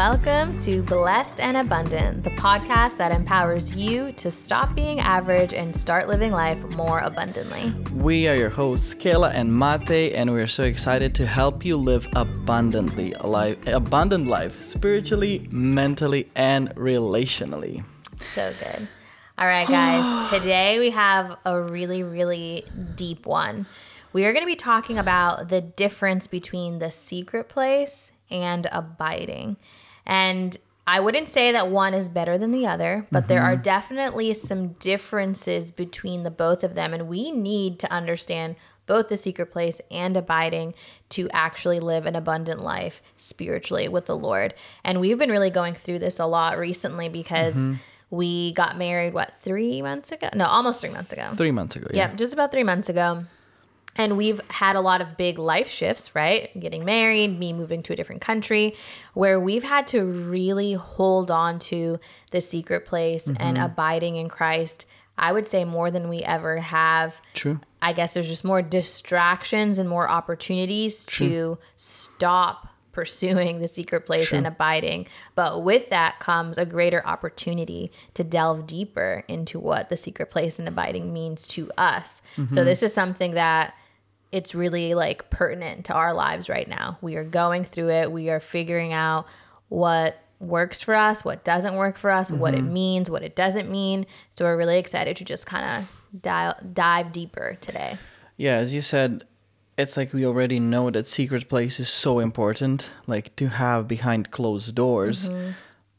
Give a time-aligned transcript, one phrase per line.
[0.00, 5.76] Welcome to Blessed and Abundant, the podcast that empowers you to stop being average and
[5.76, 7.74] start living life more abundantly.
[7.92, 12.08] We are your hosts, Kayla and Matej, and we're so excited to help you live
[12.14, 17.84] abundantly, a life, abundant life, spiritually, mentally, and relationally.
[18.16, 18.88] So good.
[19.36, 20.28] All right, guys.
[20.30, 22.64] Today we have a really, really
[22.94, 23.66] deep one.
[24.14, 29.58] We are going to be talking about the difference between the secret place and abiding.
[30.06, 33.28] And I wouldn't say that one is better than the other, but mm-hmm.
[33.28, 36.92] there are definitely some differences between the both of them.
[36.92, 40.74] And we need to understand both the secret place and abiding
[41.10, 44.54] to actually live an abundant life spiritually with the Lord.
[44.82, 47.54] And we've been really going through this a lot recently because.
[47.54, 47.74] Mm-hmm.
[48.12, 50.30] We got married, what, three months ago?
[50.34, 51.30] No, almost three months ago.
[51.36, 52.08] Three months ago, yeah.
[52.08, 53.24] Yep, just about three months ago
[53.96, 56.48] and we've had a lot of big life shifts, right?
[56.58, 58.74] Getting married, me moving to a different country,
[59.14, 61.98] where we've had to really hold on to
[62.30, 63.42] the secret place mm-hmm.
[63.42, 64.86] and abiding in Christ.
[65.18, 67.20] I would say more than we ever have.
[67.34, 67.60] True.
[67.82, 71.28] I guess there's just more distractions and more opportunities True.
[71.28, 72.68] to stop
[73.00, 74.36] pursuing the secret place True.
[74.36, 75.06] and abiding.
[75.34, 80.58] But with that comes a greater opportunity to delve deeper into what the secret place
[80.58, 82.20] and abiding means to us.
[82.36, 82.54] Mm-hmm.
[82.54, 83.72] So this is something that
[84.32, 86.98] it's really like pertinent to our lives right now.
[87.00, 88.12] We are going through it.
[88.12, 89.24] We are figuring out
[89.70, 92.38] what works for us, what doesn't work for us, mm-hmm.
[92.38, 92.74] what it mm-hmm.
[92.74, 94.04] means, what it doesn't mean.
[94.28, 96.22] So we're really excited to just kind of
[96.74, 97.96] dive deeper today.
[98.36, 99.24] Yeah, as you said,
[99.80, 104.30] it's like we already know that secret place is so important, like to have behind
[104.30, 105.28] closed doors.
[105.28, 105.50] Mm-hmm.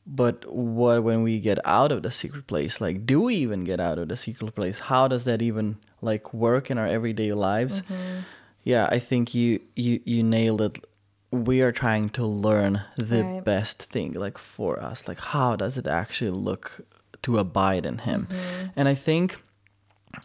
[0.05, 2.81] But what when we get out of the secret place?
[2.81, 4.79] Like, do we even get out of the secret place?
[4.79, 7.81] How does that even like work in our everyday lives?
[7.83, 8.19] Mm-hmm.
[8.63, 10.85] Yeah, I think you you you nailed it.
[11.31, 13.43] We are trying to learn the right.
[13.43, 15.07] best thing, like for us.
[15.07, 16.81] Like, how does it actually look
[17.21, 18.27] to abide in Him?
[18.30, 18.67] Mm-hmm.
[18.75, 19.41] And I think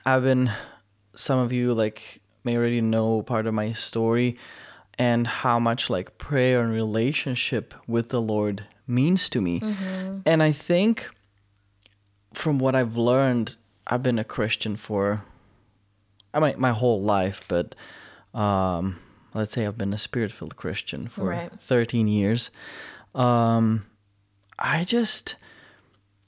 [0.04, 0.50] I've been.
[1.14, 4.38] Some of you like may already know part of my story
[4.98, 9.60] and how much like prayer and relationship with the Lord means to me.
[9.60, 10.20] Mm-hmm.
[10.24, 11.10] And I think
[12.32, 15.22] from what I've learned, I've been a Christian for
[16.32, 17.74] I mean my whole life, but
[18.32, 18.98] um,
[19.34, 21.52] let's say I've been a spirit-filled Christian for right.
[21.60, 22.50] 13 years.
[23.14, 23.86] Um,
[24.58, 25.36] I just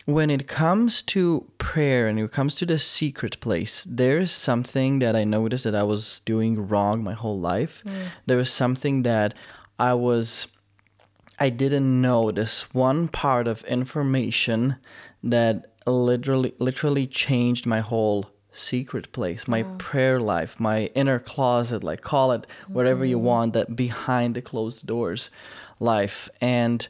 [0.09, 5.01] when it comes to prayer and it comes to the secret place, there is something
[5.01, 7.83] that I noticed that I was doing wrong my whole life.
[7.85, 8.07] Mm.
[8.25, 9.35] There was something that
[9.79, 10.47] I was
[11.39, 14.77] I didn't know this one part of information
[15.23, 19.75] that literally literally changed my whole secret place, my oh.
[19.77, 23.11] prayer life, my inner closet, like call it whatever mm-hmm.
[23.11, 25.29] you want, that behind the closed doors
[25.79, 26.31] life.
[26.41, 26.89] And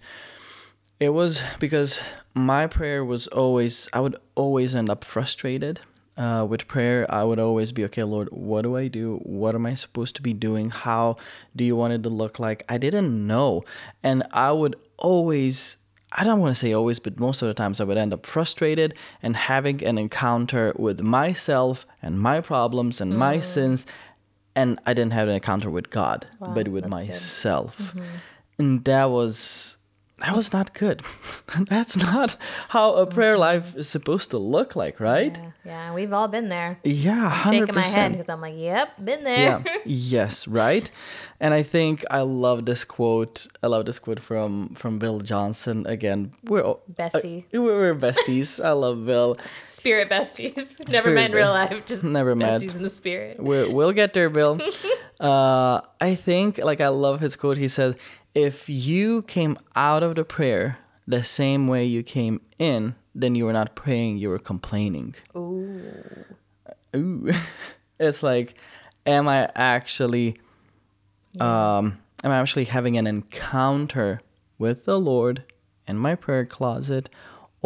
[1.00, 2.02] it was because
[2.34, 5.80] my prayer was always, I would always end up frustrated.
[6.16, 9.20] Uh, with prayer, I would always be, okay, Lord, what do I do?
[9.22, 10.70] What am I supposed to be doing?
[10.70, 11.16] How
[11.54, 12.64] do you want it to look like?
[12.68, 13.62] I didn't know.
[14.02, 15.76] And I would always,
[16.10, 18.26] I don't want to say always, but most of the times I would end up
[18.26, 23.18] frustrated and having an encounter with myself and my problems and mm.
[23.18, 23.86] my sins.
[24.56, 27.78] And I didn't have an encounter with God, wow, but with myself.
[27.78, 28.04] Mm-hmm.
[28.58, 29.77] And that was
[30.20, 31.02] that was not good.
[31.68, 32.36] That's not
[32.68, 33.40] how a prayer mm-hmm.
[33.40, 35.36] life is supposed to look like, right?
[35.36, 36.78] Yeah, yeah we've all been there.
[36.82, 40.90] Yeah, I'm shaking my head because I'm like, "Yep, been there." Yeah, yes, right.
[41.40, 43.46] And I think I love this quote.
[43.62, 45.86] I love this quote from from Bill Johnson.
[45.86, 47.44] Again, we're bestie.
[47.54, 48.62] Uh, we're, besties.
[48.62, 49.38] I love Bill.
[49.68, 50.56] Spirit besties.
[50.90, 51.86] Never spirit met in real life.
[51.86, 52.60] Just never met.
[52.60, 53.40] Besties in the spirit.
[53.40, 54.58] we we'll get there, Bill.
[55.20, 57.56] uh, I think like I love his quote.
[57.56, 57.96] He said
[58.38, 63.44] if you came out of the prayer the same way you came in, then you
[63.44, 65.14] were not praying, you were complaining.
[65.36, 66.24] Ooh.
[66.94, 67.32] Ooh.
[67.98, 68.60] it's like,
[69.06, 70.36] am I actually
[71.32, 71.78] yeah.
[71.78, 74.20] um am I actually having an encounter
[74.58, 75.42] with the Lord
[75.86, 77.08] in my prayer closet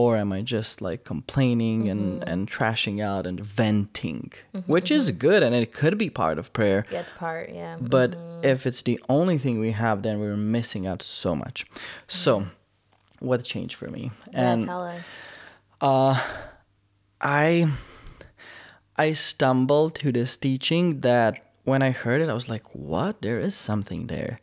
[0.02, 1.90] or am I just like complaining mm-hmm.
[1.90, 5.18] and, and trashing out and venting, mm-hmm, which is mm-hmm.
[5.18, 6.84] good and it could be part of prayer.
[6.90, 7.76] Yeah, it's part, yeah.
[7.80, 8.44] But mm-hmm.
[8.44, 11.64] if it's the only thing we have, then we're missing out so much.
[12.08, 13.26] So, mm-hmm.
[13.26, 14.10] what changed for me?
[14.32, 15.04] Yeah, and tell us.
[15.80, 16.20] Uh,
[17.20, 17.70] I
[18.96, 23.22] I stumbled to this teaching that when I heard it, I was like, "What?
[23.22, 24.40] There is something there."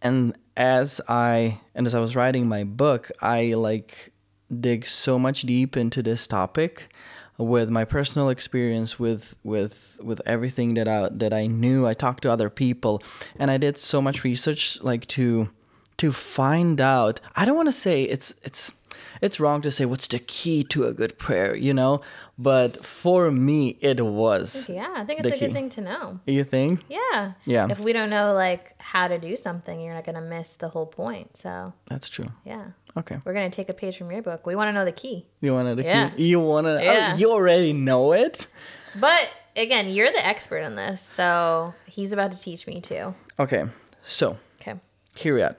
[0.00, 4.13] And as I and as I was writing my book, I like
[4.60, 6.94] dig so much deep into this topic
[7.36, 12.22] with my personal experience with with with everything that I that I knew I talked
[12.22, 13.02] to other people
[13.38, 15.48] and I did so much research like to
[15.96, 17.20] to find out.
[17.36, 18.72] I don't want to say it's it's
[19.20, 22.00] it's wrong to say what's the key to a good prayer, you know,
[22.38, 24.68] but for me it was.
[24.68, 26.20] Yeah, I think it's a good thing to know.
[26.26, 26.84] You think?
[26.88, 27.32] Yeah.
[27.44, 27.66] Yeah.
[27.70, 30.86] If we don't know like how to do something, you're not gonna miss the whole
[30.86, 31.36] point.
[31.36, 32.26] So That's true.
[32.44, 32.66] yeah.
[32.96, 33.18] Okay.
[33.24, 34.46] We're gonna take a page from your book.
[34.46, 35.26] We wanna know the key.
[35.40, 36.10] You wanted the Yeah.
[36.10, 36.24] key?
[36.26, 36.80] You wanna?
[36.82, 37.10] Yeah.
[37.12, 38.46] Oh, you already know it.
[38.94, 43.14] But again, you're the expert on this, so he's about to teach me too.
[43.40, 43.64] Okay.
[44.04, 44.74] So Okay.
[45.16, 45.56] here we are.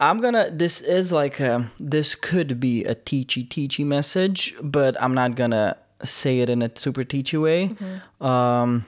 [0.00, 0.50] I'm gonna.
[0.50, 1.70] This is like a.
[1.80, 6.70] This could be a teachy teachy message, but I'm not gonna say it in a
[6.74, 7.66] super teachy way.
[7.68, 8.26] Hmm.
[8.26, 8.84] Um,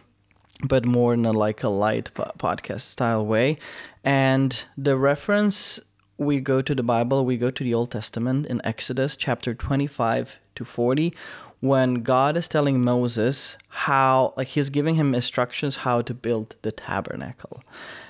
[0.69, 3.57] but more in a like a light po- podcast style way.
[4.05, 5.81] And the reference
[6.19, 10.39] we go to the Bible, we go to the Old Testament in Exodus chapter 25
[10.55, 11.13] to 40
[11.61, 16.73] when God is telling Moses how like he's giving him instructions how to build the
[16.73, 17.63] tabernacle.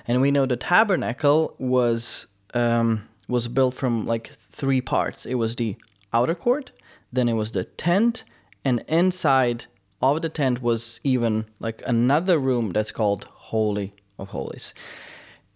[0.07, 5.25] And we know the tabernacle was um, was built from like three parts.
[5.25, 5.75] It was the
[6.13, 6.71] outer court,
[7.11, 8.23] then it was the tent,
[8.63, 9.65] and inside
[10.01, 14.73] of the tent was even like another room that's called Holy of Holies.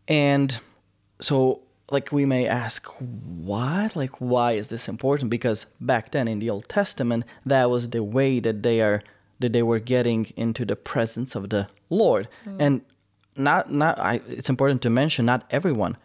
[0.08, 0.58] And
[1.22, 5.30] so like we may ask what like why is this important?
[5.30, 9.02] Because back then in the old testament that was the way that they are
[9.40, 12.28] that they were getting into the presence of the lord.
[12.46, 12.56] Mm.
[12.60, 12.82] And
[13.36, 15.98] not not I, it's important to mention not everyone.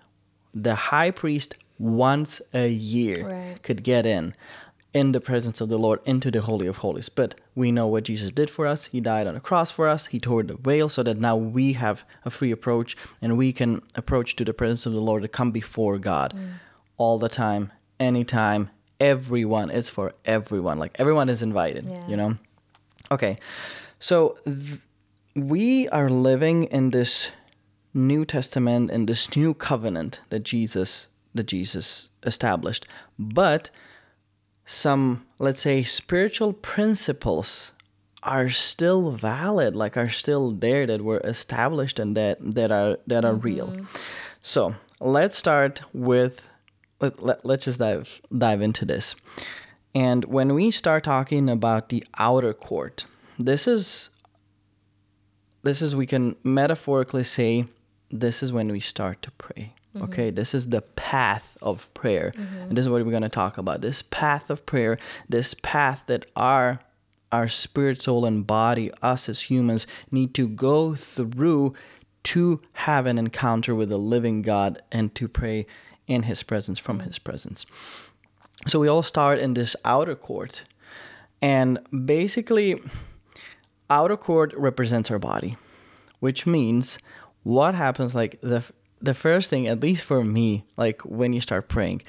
[0.54, 3.62] The high priest once a year Right.
[3.62, 4.34] could get in
[4.96, 7.10] in the presence of the Lord into the Holy of Holies.
[7.10, 8.86] But we know what Jesus did for us.
[8.86, 10.06] He died on the cross for us.
[10.06, 13.82] He tore the veil so that now we have a free approach and we can
[13.94, 16.48] approach to the presence of the Lord to come before God mm.
[16.96, 19.70] all the time, anytime, everyone.
[19.70, 20.78] It's for everyone.
[20.78, 22.08] Like everyone is invited, Yeah.
[22.08, 22.38] you know?
[23.10, 23.36] Okay.
[24.00, 24.80] So th-
[25.34, 27.32] we are living in this
[27.92, 32.86] New Testament in this new covenant that Jesus that Jesus established.
[33.18, 33.70] But
[34.66, 37.72] some let's say spiritual principles
[38.22, 43.24] are still valid, like are still there that were established and that that are that
[43.24, 43.46] are mm-hmm.
[43.46, 43.76] real.
[44.42, 46.48] So let's start with
[47.00, 49.14] let, let, let's just dive dive into this.
[49.94, 53.06] And when we start talking about the outer court,
[53.38, 54.10] this is
[55.62, 57.66] this is we can metaphorically say
[58.10, 60.04] this is when we start to pray Mm-hmm.
[60.04, 62.32] okay this is the path of prayer.
[62.36, 62.74] And mm-hmm.
[62.74, 63.80] this is what we're going to talk about.
[63.80, 64.98] This path of prayer
[65.28, 66.80] this path that our
[67.32, 71.74] our spirit soul and body us as humans need to go through
[72.22, 75.66] to have an encounter with the living god and to pray
[76.06, 77.66] in his presence from his presence.
[78.66, 80.64] So we all start in this outer court
[81.42, 82.80] and basically
[83.90, 85.54] outer court represents our body
[86.20, 86.98] which means
[87.42, 88.64] what happens like the
[89.00, 92.02] the first thing at least for me like when you start praying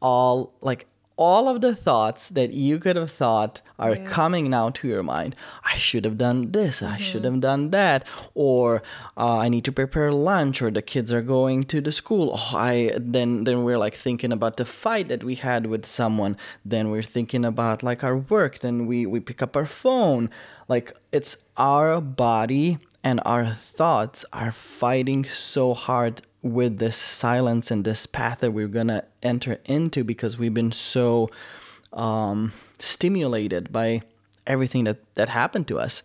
[0.00, 0.86] all like
[1.16, 5.34] all of the thoughts that you could have thought are coming now to your mind.
[5.64, 6.82] I should have done this.
[6.82, 8.04] I should have done that.
[8.34, 8.82] Or
[9.16, 12.32] uh, i need to prepare lunch or the kids are going to the school.
[12.36, 16.36] Oh, i then then we're like thinking about the fight that we had with someone.
[16.64, 18.58] Then we're thinking about like our work.
[18.60, 20.30] Then we we pick up our phone.
[20.68, 27.84] Like it's our body and our thoughts are fighting so hard with this silence and
[27.84, 31.30] this path that we're gonna enter into because we've been so
[31.94, 34.02] um, stimulated by
[34.46, 36.02] everything that that happened to us.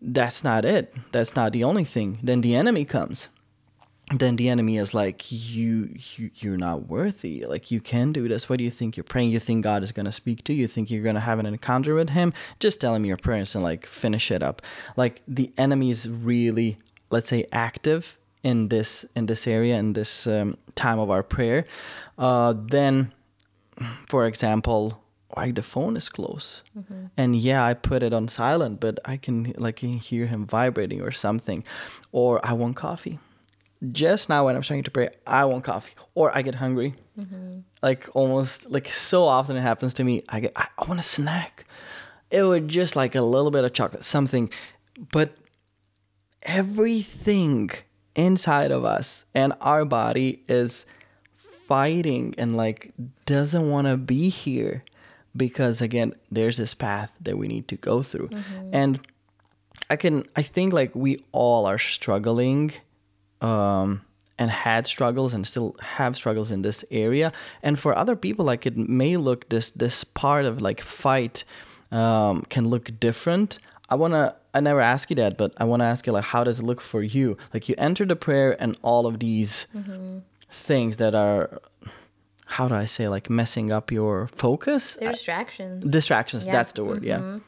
[0.00, 0.94] That's not it.
[1.10, 2.20] That's not the only thing.
[2.22, 3.28] Then the enemy comes.
[4.14, 7.44] Then the enemy is like, you, you, you're not worthy.
[7.44, 8.48] Like you can do this.
[8.48, 9.30] What do you think you're praying?
[9.30, 10.62] You think God is gonna speak to you?
[10.62, 12.32] You think you're gonna have an encounter with Him?
[12.60, 14.62] Just tell Him your prayers and like finish it up.
[14.96, 16.78] Like the enemy is really,
[17.10, 21.64] let's say, active in this in this area in this um, time of our prayer.
[22.16, 23.12] Uh, then,
[24.08, 25.02] for example,
[25.36, 26.62] like the phone is close,
[27.16, 31.12] and yeah, I put it on silent, but I can like hear him vibrating or
[31.12, 31.64] something,
[32.12, 33.18] or I want coffee
[33.92, 36.94] just now when I'm starting to pray, I want coffee or I get hungry.
[37.82, 40.22] Like almost like so often it happens to me.
[40.28, 41.64] I get I, I want a snack.
[42.30, 44.50] It would just like a little bit of chocolate, something,
[45.12, 45.30] but
[46.42, 47.70] everything
[48.18, 50.84] inside of us and our body is
[51.36, 52.92] fighting and like
[53.24, 54.84] doesn't want to be here
[55.36, 58.28] because again there's this path that we need to go through
[58.72, 59.00] and
[59.88, 62.72] i can i think like we all are struggling
[63.40, 64.04] um,
[64.38, 67.32] and had struggles and still have struggles in this area.
[67.62, 71.44] And for other people, like it may look this this part of like fight
[71.90, 73.58] um, can look different.
[73.88, 76.60] I wanna I never ask you that, but I wanna ask you like how does
[76.60, 77.36] it look for you?
[77.54, 79.66] Like you enter the prayer and all of these
[80.50, 81.60] things that are
[82.46, 84.94] how do I say like messing up your focus?
[84.94, 85.84] They're distractions.
[85.84, 86.52] Distractions, Yeah.
[86.52, 87.38] that's the word, yeah.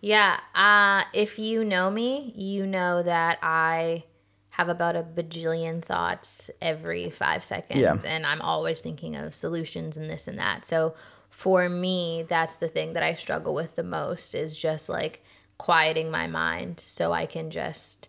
[0.00, 0.38] Yeah.
[0.54, 4.04] Uh, if you know me, you know that I
[4.50, 7.80] have about a bajillion thoughts every five seconds.
[7.80, 7.96] Yeah.
[8.04, 10.66] And I'm always thinking of solutions and this and that.
[10.66, 10.94] So
[11.30, 15.24] for me, that's the thing that I struggle with the most is just like
[15.58, 18.08] quieting my mind so I can just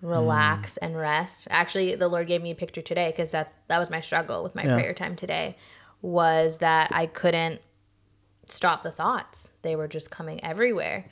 [0.00, 0.78] relax mm.
[0.86, 1.48] and rest.
[1.50, 4.54] Actually, the Lord gave me a picture today because that's that was my struggle with
[4.54, 4.74] my Yeah.
[4.74, 5.56] prayer time today
[6.02, 7.60] was that I couldn't
[8.46, 9.52] stop the thoughts.
[9.62, 11.06] They were just coming everywhere.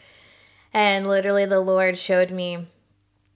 [0.72, 2.66] And literally, the Lord showed me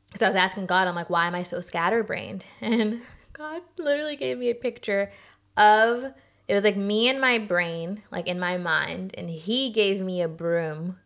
[0.08, 2.44] because I was asking God, I'm like, why am I so scatterbrained?
[2.60, 3.02] And
[3.32, 5.12] God literally gave me a picture
[5.56, 6.12] of
[6.48, 10.22] it was like me and my brain, like in my mind, and He gave me
[10.22, 10.98] a broom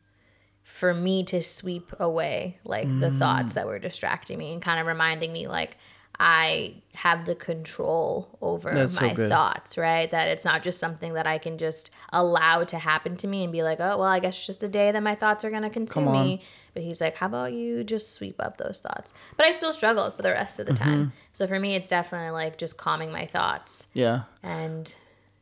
[0.82, 4.86] for me to sweep away like the thoughts that were distracting me and kind of
[4.88, 5.76] reminding me like
[6.18, 9.30] I have the control over That's my good.
[9.30, 10.10] thoughts, right?
[10.10, 13.52] That it's not just something that I can just allow to happen to me and
[13.52, 15.62] be like, oh, well, I guess it's just a day that my thoughts are going
[15.62, 16.42] to consume me.
[16.74, 19.14] But he's like, how about you just sweep up those thoughts?
[19.36, 20.84] But I still struggled for the rest of the Mm-hmm.
[20.84, 21.12] time.
[21.32, 23.86] So for me, it's definitely like just calming my thoughts.
[23.94, 24.22] Yeah.
[24.42, 24.94] And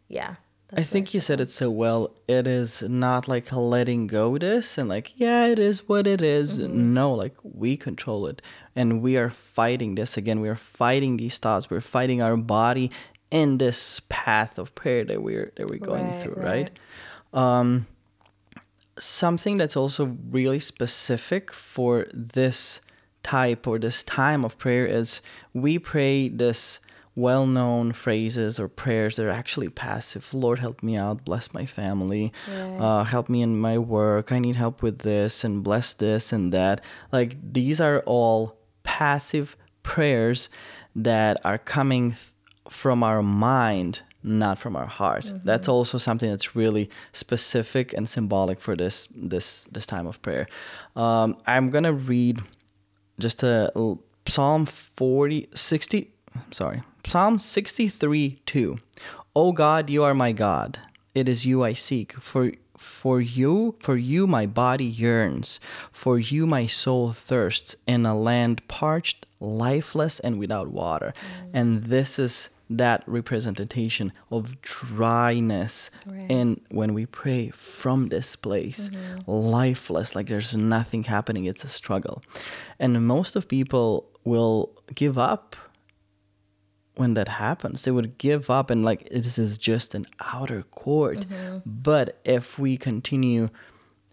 [0.09, 0.37] yeah.
[0.73, 2.11] I think you said it so well.
[2.29, 6.59] It is not like letting go this and like, yeah, it is what it is.
[6.59, 6.95] Mm-hmm.
[6.95, 8.41] No, like we control it.
[8.77, 10.41] And we are fighting this again.
[10.41, 11.69] We are fighting these thoughts.
[11.71, 12.91] We're fighting our body
[13.31, 16.71] in this path of prayer that we're that we're going Right, through, right.
[17.33, 17.83] right?
[18.99, 22.81] something that's also really specific for this
[23.23, 25.23] type or this time of prayer is
[25.55, 26.81] we pray this
[27.17, 30.33] well-known phrases or prayers that are actually passive.
[30.33, 31.25] Lord help me out.
[31.25, 32.33] Bless my family.
[32.49, 34.33] Uh, help me in my work.
[34.33, 36.83] I need help with this and bless this and that.
[37.13, 40.49] Like these are all passive prayers
[40.95, 42.35] that are coming th-
[42.69, 45.33] from our mind not from our heart.
[45.45, 50.47] That's also something that's really specific and symbolic for this this this time of prayer.
[50.95, 52.39] Um, i'm gonna read
[53.19, 56.11] just a l- psalm 40 60
[56.51, 58.79] sorry psalm 63 2
[59.35, 60.79] o god you are my god.
[61.13, 62.13] It is you i seek.
[62.13, 65.59] For for you for you my body yearns.
[65.91, 71.13] For you my soul thirsts in a land parched lifeless and without water.
[71.17, 71.51] Mm.
[71.53, 72.51] And this is
[72.83, 76.31] that representation of dryness Right.
[76.31, 78.89] and when we pray from this place.
[78.89, 79.31] Mm-hmm.
[79.31, 81.47] Lifeless like there's nothing happening.
[81.47, 82.23] It's a struggle.
[82.79, 85.57] And most of people will give up
[87.01, 91.21] when that happens they would give up and like this is just an outer court.
[91.21, 91.59] Mm-hmm.
[91.65, 93.49] But if we continue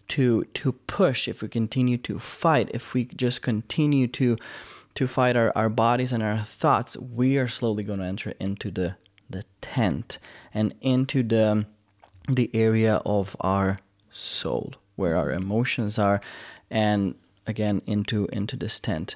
[0.08, 4.36] to to push if we continue to fight if we just continue to
[4.94, 8.70] to fight our, our bodies and our thoughts we are slowly going to enter into
[8.70, 8.96] the
[9.28, 10.18] the tent
[10.54, 11.66] and into the
[12.26, 13.78] the area of our
[14.10, 16.20] soul where our emotions are
[16.70, 17.14] and
[17.46, 19.14] again into into this tent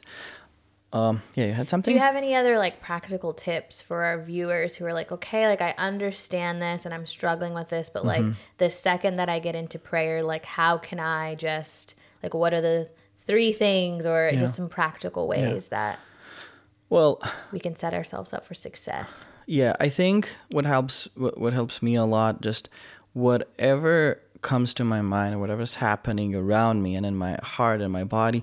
[0.93, 1.91] um yeah you had something.
[1.93, 5.47] Do you have any other like practical tips for our viewers who are like, okay,
[5.47, 8.25] like I understand this and I'm struggling with this, but like
[8.59, 12.61] the second that I get into prayer, like how can I just like what are
[12.61, 12.91] the
[13.27, 14.41] three things or Yeah.
[14.41, 15.99] just some practical ways that
[16.91, 17.23] well
[17.53, 19.25] we can set ourselves up for success?
[19.47, 22.69] Yeah, I think what helps what, what helps me a lot just
[23.13, 27.93] whatever comes to my mind or whatever's happening around me and in my heart and
[27.93, 28.43] my body,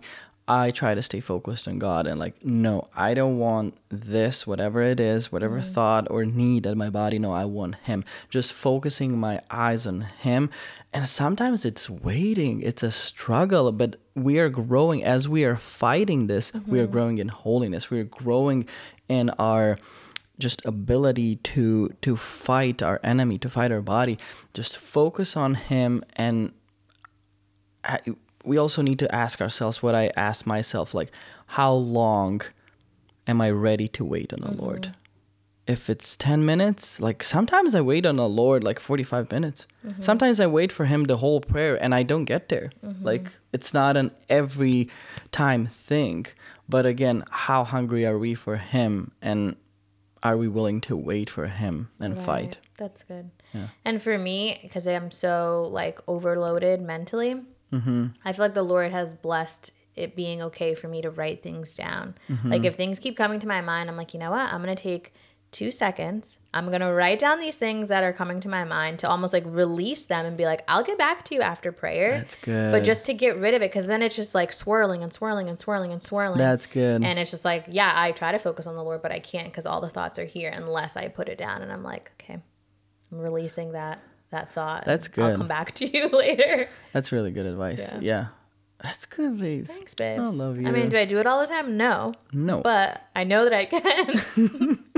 [0.49, 4.81] I try to stay focused on God and like no, I don't want this whatever
[4.81, 5.71] it is, whatever mm-hmm.
[5.73, 8.03] thought or need that my body no, I want him.
[8.29, 10.49] Just focusing my eyes on him.
[10.91, 15.03] And sometimes it's waiting, it's a struggle, but we are growing.
[15.03, 16.91] As we are fighting this, we are mm-hmm.
[16.91, 17.91] growing in holiness.
[17.91, 18.67] We are growing
[19.07, 19.77] in our
[20.39, 24.17] just ability to to fight our enemy to fight our body.
[24.55, 26.53] Just focus on him and
[27.83, 27.99] I,
[28.43, 31.11] we also need to ask ourselves what i asked myself like
[31.47, 32.41] how long
[33.27, 34.65] am i ready to wait on the mm-hmm.
[34.65, 34.93] lord?
[35.67, 39.67] If it's 10 minutes like sometimes i wait on the lord like 45 minutes.
[39.85, 40.01] Mm-hmm.
[40.01, 42.71] Sometimes i wait for him the whole prayer and i don't get there.
[42.83, 43.05] Mm-hmm.
[43.05, 44.89] Like it's not an every
[45.31, 46.25] time thing.
[46.67, 49.55] But again how hungry are we for him and
[50.23, 52.25] are we willing to wait for him and Right.
[52.25, 52.57] fight?
[52.77, 53.29] That's good.
[53.53, 53.67] Yeah.
[53.85, 58.07] And for me, because I'm so like overloaded mentally, Mm-hmm.
[58.25, 61.75] I feel like the Lord has blessed it being okay for me to write things
[61.75, 62.15] down.
[62.29, 62.51] Mm-hmm.
[62.51, 64.51] Like if things keep coming to my mind, I'm like, you know what?
[64.51, 65.13] I'm gonna take
[65.51, 66.39] two seconds.
[66.53, 69.33] I'm going to write down these things that are coming to my mind to almost
[69.33, 72.19] like release them and be like, I'll get back to you after prayer.
[72.19, 72.71] That's good.
[72.71, 75.49] But just to get rid of it, because then it's just like swirling and swirling
[75.49, 76.37] and swirling and swirling.
[76.37, 77.03] That's good.
[77.03, 79.47] And it's just like, yeah, I try to focus on the Lord, but I can't
[79.47, 82.39] because all the thoughts are here unless I put it down and I'm like, okay,
[83.11, 84.85] I'm releasing that that thought.
[84.85, 85.31] That's good.
[85.31, 86.67] I'll come back to you later.
[86.93, 87.79] That's really good advice.
[87.93, 87.99] Yeah.
[88.01, 88.25] Yeah.
[88.81, 89.71] That's good, babes.
[89.71, 90.21] Thanks, babes.
[90.21, 90.67] I love you.
[90.67, 91.75] I mean, do I do it all the time?
[91.75, 92.13] No.
[92.31, 92.61] no.
[92.61, 94.79] But I know that I can.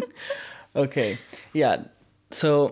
[0.76, 1.18] Okay.
[1.54, 1.84] Yeah.
[2.32, 2.72] So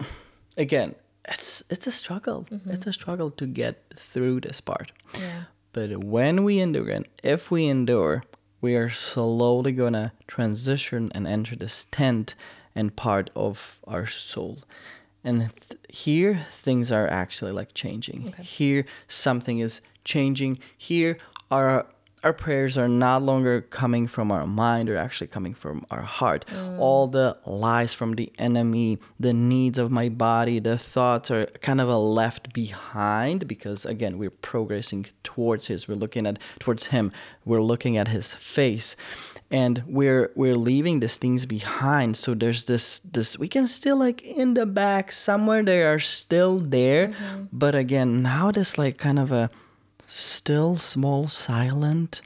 [0.58, 0.96] again,
[1.28, 2.46] it's it's a struggle.
[2.50, 2.72] Mm-hmm.
[2.72, 4.92] It's a struggle to get through this part.
[5.20, 5.44] yeah.
[5.74, 8.24] But when we endure and if we endure,
[8.62, 12.36] we are slowly gonna transition and enter this tent
[12.74, 14.60] and part of our soul.
[15.24, 18.34] And th- here things are actually like changing.
[18.40, 20.60] Here something is changing.
[20.78, 21.18] Here
[21.52, 21.86] our
[22.24, 26.46] our prayers are not longer coming from our mind, they're actually coming from our heart.
[26.48, 26.80] Mm.
[26.80, 31.80] All the lies from the enemy, the needs of my body, the thoughts are kind
[31.80, 35.88] of a left behind because again, we're progressing towards his.
[35.88, 37.12] We're looking at towards him.
[37.46, 38.96] We're looking at his face.
[39.52, 42.18] And we're we're leaving these things behind.
[42.18, 46.60] So there's this this we can still like in the back somewhere they are still
[46.60, 47.08] there.
[47.08, 47.46] Mm-hmm.
[47.52, 49.50] But again, now this like kind of a
[50.06, 52.22] still small silent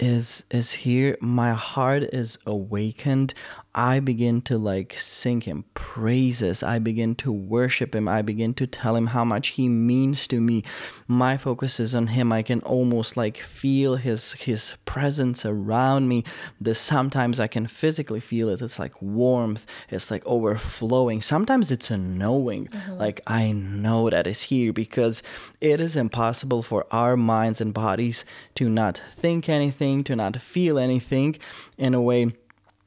[0.00, 3.34] is is here my heart is awakened
[3.74, 6.62] i begin to like sing him praises.
[6.62, 8.06] I begin to worship him.
[8.06, 10.62] I begin to tell him how much he means to me.
[11.08, 12.32] My focus is on him.
[12.32, 16.24] I can almost like feel his his presence around me.
[16.60, 18.62] The sometimes i can physically feel it.
[18.62, 19.66] It's like warmth.
[19.88, 21.20] It's like overflowing.
[21.20, 22.66] Sometimes it's a knowing.
[22.66, 22.98] Mm-hmm.
[22.98, 25.22] Like i know that is here because
[25.60, 28.24] it is impossible for our minds and bodies
[28.54, 31.36] to not think anything to not feel anything
[31.78, 32.28] in a way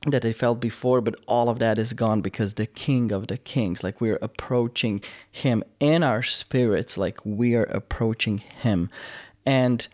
[0.05, 3.37] that they felt before, but all of that is gone because the King of the
[3.37, 8.89] Kings, like we're approaching Him in our spirits, like we are approaching Him.
[9.45, 9.87] And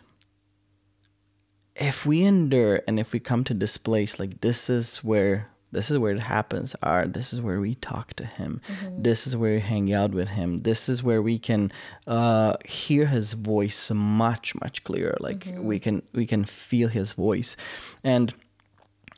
[1.76, 5.90] if we endure and if we come to this place, like this is where this
[5.90, 8.60] is where it happens are this is where we talk to him.
[8.98, 10.58] This is where we hang out with him.
[10.58, 11.72] This is where we can
[12.06, 15.16] uh, hear his voice much much clearer.
[15.20, 17.56] Like we can we can feel his voice.
[18.02, 18.34] And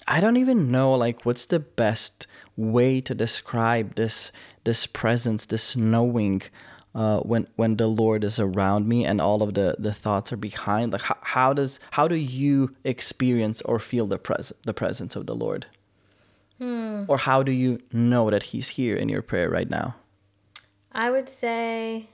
[0.06, 4.32] I don't even know like what's the best way to describe this
[4.64, 6.42] this presence, this knowing
[6.94, 10.36] uh, when when the Lord is around me and all of the the thoughts are
[10.36, 10.92] behind.
[10.92, 15.26] Like how, how does how do you experience or feel the pres the presence of
[15.26, 15.66] the Lord?
[17.08, 19.96] Or how do you know that He's here in your prayer right now?
[20.92, 22.06] I would say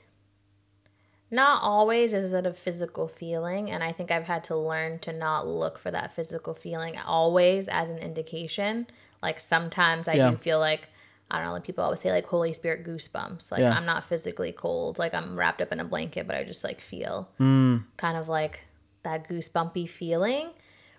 [1.30, 3.70] not always is it a physical feeling.
[3.70, 7.68] And I think I've had to learn to not look for that physical feeling always
[7.68, 8.86] as an indication.
[9.22, 10.30] Like sometimes I Yeah.
[10.30, 10.88] do feel like,
[11.30, 13.50] I don't know, like people always say like Holy Spirit goosebumps.
[13.52, 13.72] Like Yeah.
[13.76, 14.98] I'm not physically cold.
[14.98, 17.84] Like I'm wrapped up in a blanket, but I just like feel Mm.
[17.98, 18.60] kind of like
[19.02, 20.50] that goosebumpy feeling.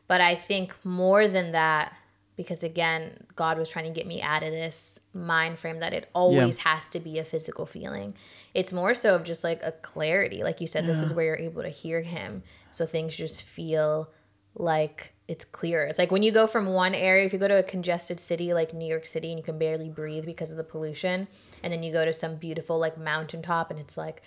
[0.08, 1.94] But I think more than that,
[2.36, 6.10] because again, God was trying to get me out of this mind frame that it
[6.13, 8.13] always has to be a physical feeling.
[8.54, 10.43] It's more so of just like a clarity.
[10.43, 12.43] Like you said, this is where you're able to hear Him.
[12.72, 14.10] So things just feel
[14.56, 15.82] like it's clear.
[15.82, 18.54] It's like when you go from one area, if you go to a congested city
[18.54, 21.28] like New York City and you can barely breathe because of the pollution,
[21.63, 24.22] and then you go to some beautiful like mountaintop and it's like,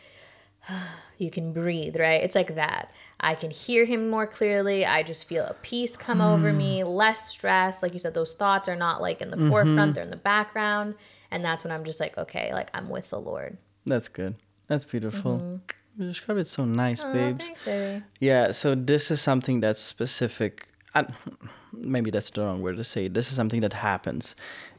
[1.19, 2.23] you can breathe, right?
[2.23, 2.93] It's like that.
[3.21, 4.85] I can hear him more clearly.
[4.85, 6.87] I just feel a peace come over me, mm.
[6.87, 7.83] less stress.
[7.83, 9.51] Like you said, those thoughts are not like in the mm-hmm.
[9.51, 10.95] forefront, they're in the background.
[11.31, 13.57] And that's when I'm just like, okay, like I'm with the Lord.
[13.87, 14.35] That's good.
[14.67, 15.39] That's beautiful.
[15.39, 15.57] Mm-hmm.
[15.99, 17.51] You describe it so nice, Oh, babes.
[17.65, 18.07] thanks.
[18.19, 20.67] Yeah, so this is something that's specific.
[20.95, 21.07] I,
[21.73, 23.09] maybe that's the wrong word to say.
[23.09, 24.35] This is something that happens,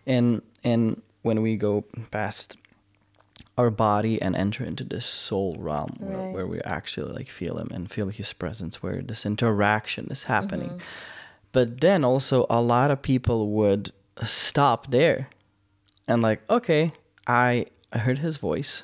[0.08, 2.58] and and when we go past
[3.58, 6.34] our body and enter into this soul realm where, Right.
[6.34, 10.70] where we actually like feel him and feel his presence, where this interaction is happening.
[10.70, 11.52] Mm-hmm.
[11.52, 13.92] But then also a lot of people would
[14.24, 15.30] stop there,
[16.08, 16.90] and like, okay,
[17.28, 18.84] I I heard his voice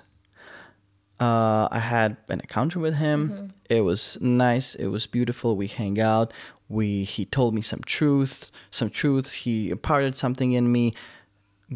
[1.19, 3.29] uh, I had an encounter with him.
[3.29, 3.45] Mm-hmm.
[3.69, 4.75] It was nice.
[4.75, 5.55] It was beautiful.
[5.55, 6.32] We hang out.
[6.69, 9.34] We he told me some truth, some truths.
[9.34, 10.93] He imparted something in me.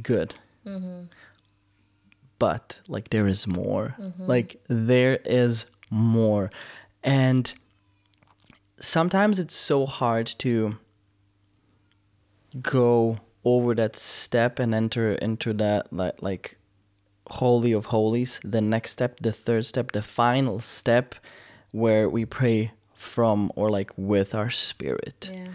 [0.01, 0.35] Good.
[0.65, 1.05] Mm-hmm.
[2.45, 3.87] But like there is more.
[4.33, 6.49] Like there is more,
[7.03, 7.53] and
[8.79, 10.53] sometimes it's so hard to
[12.61, 16.57] go over that step and enter into that like like
[17.27, 21.15] holy of holies the next step the third step the final step
[21.71, 25.47] where we pray from or like with our spirit Yeah.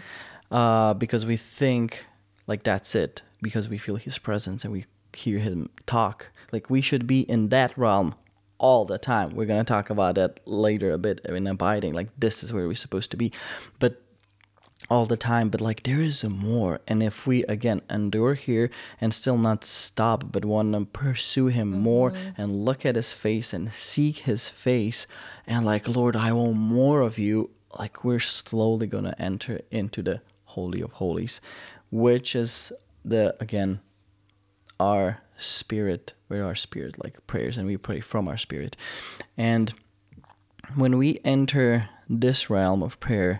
[0.59, 2.05] uh, because we think
[2.47, 6.31] like that's it because we feel his presence and we hear him talk.
[6.51, 8.15] Like we should be in that realm
[8.57, 9.35] all the time.
[9.35, 11.93] We're to talk about that later a bit in abiding.
[11.93, 13.31] Like this is where we're supposed to be.
[13.79, 14.01] But
[14.89, 18.69] all the time but like there is a more and if we again endure here
[18.99, 21.81] and still not stop but want to pursue him mm-hmm.
[21.81, 25.05] more and look at his face and seek his face
[25.45, 30.01] and like lord i want more of you like we're slowly going to enter into
[30.01, 31.39] the holy of holies
[31.91, 32.71] which is
[33.05, 33.79] the again
[34.79, 38.75] our spirit where our spirit like prayers and we pray from our spirit
[39.37, 39.73] and
[40.75, 43.39] when we enter this realm of prayer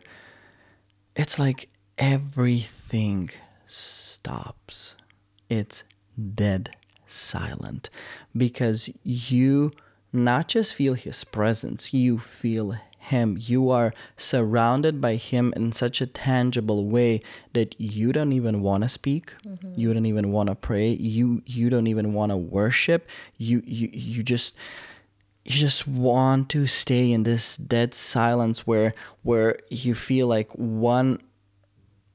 [1.16, 3.30] it's like everything
[3.68, 4.96] stops.
[5.50, 5.84] It's
[6.36, 6.76] dead
[7.06, 7.90] silent
[8.36, 9.72] because you
[10.14, 12.78] not just feel his presence, you feel
[13.10, 13.38] him.
[13.40, 17.20] You are surrounded by him in such a tangible way
[17.54, 19.34] that you don't even want to speak.
[19.46, 19.80] Mm-hmm.
[19.80, 20.90] You don't even want to pray.
[20.90, 23.08] You you don't even want to worship.
[23.38, 24.56] You you you just
[25.46, 28.92] you just want to stay in this dead silence where
[29.24, 31.20] where you feel like one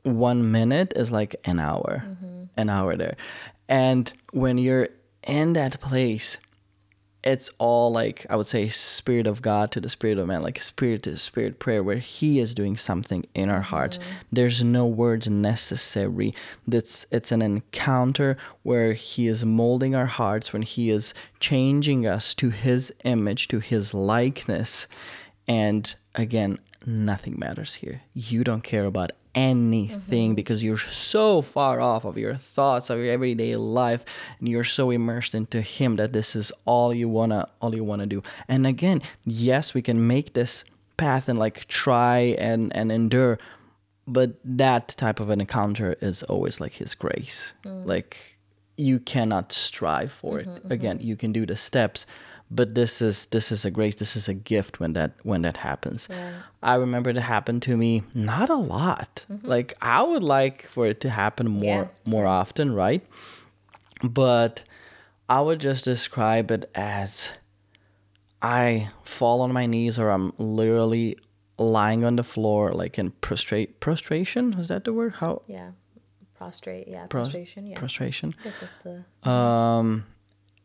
[0.04, 2.44] one minute is like an hour mm-hmm.
[2.56, 3.16] an hour there
[3.68, 4.88] and when you're
[5.26, 6.38] in that place
[7.24, 10.58] it's all like I would say spirit of God to the spirit of man, like
[10.58, 13.98] spirit to spirit prayer, where He is doing something in our hearts.
[13.98, 14.10] Mm-hmm.
[14.32, 16.32] There's no words necessary.
[16.68, 22.34] That's it's an encounter where He is molding our hearts, when He is changing us
[22.36, 24.86] to His image, to His likeness.
[25.48, 28.02] And again, nothing matters here.
[28.12, 30.34] You don't care about anything mm-hmm.
[30.34, 34.04] because you're so far off of your thoughts of your everyday life
[34.38, 38.06] and you're so immersed into him that this is all you wanna all you wanna
[38.06, 40.64] do and again yes we can make this
[40.96, 43.38] path and like try and and endure
[44.06, 47.84] but that type of an encounter is always like his grace mm.
[47.84, 48.38] like
[48.76, 50.72] you cannot strive for mm-hmm, it mm-hmm.
[50.72, 52.06] again you can do the steps
[52.50, 55.58] but this is this is a grace this is a gift when that when that
[55.58, 56.08] happens.
[56.10, 56.32] Yeah.
[56.62, 59.26] i remember it happened to me not a lot.
[59.30, 59.46] Mm-hmm.
[59.46, 62.10] like i would like for it to happen more yeah.
[62.10, 63.04] more often right?
[64.02, 64.64] But
[65.28, 67.32] i would just describe it as
[68.42, 71.16] i fall on my knees or i'm literally
[71.58, 74.54] lying on the floor like in prostrate prostration?
[74.54, 75.14] Is that the word?
[75.14, 75.70] How yeah.
[76.34, 77.78] Prostrate yeah prostration yeah.
[77.78, 78.34] prostration.
[78.82, 79.30] The...
[79.30, 80.06] um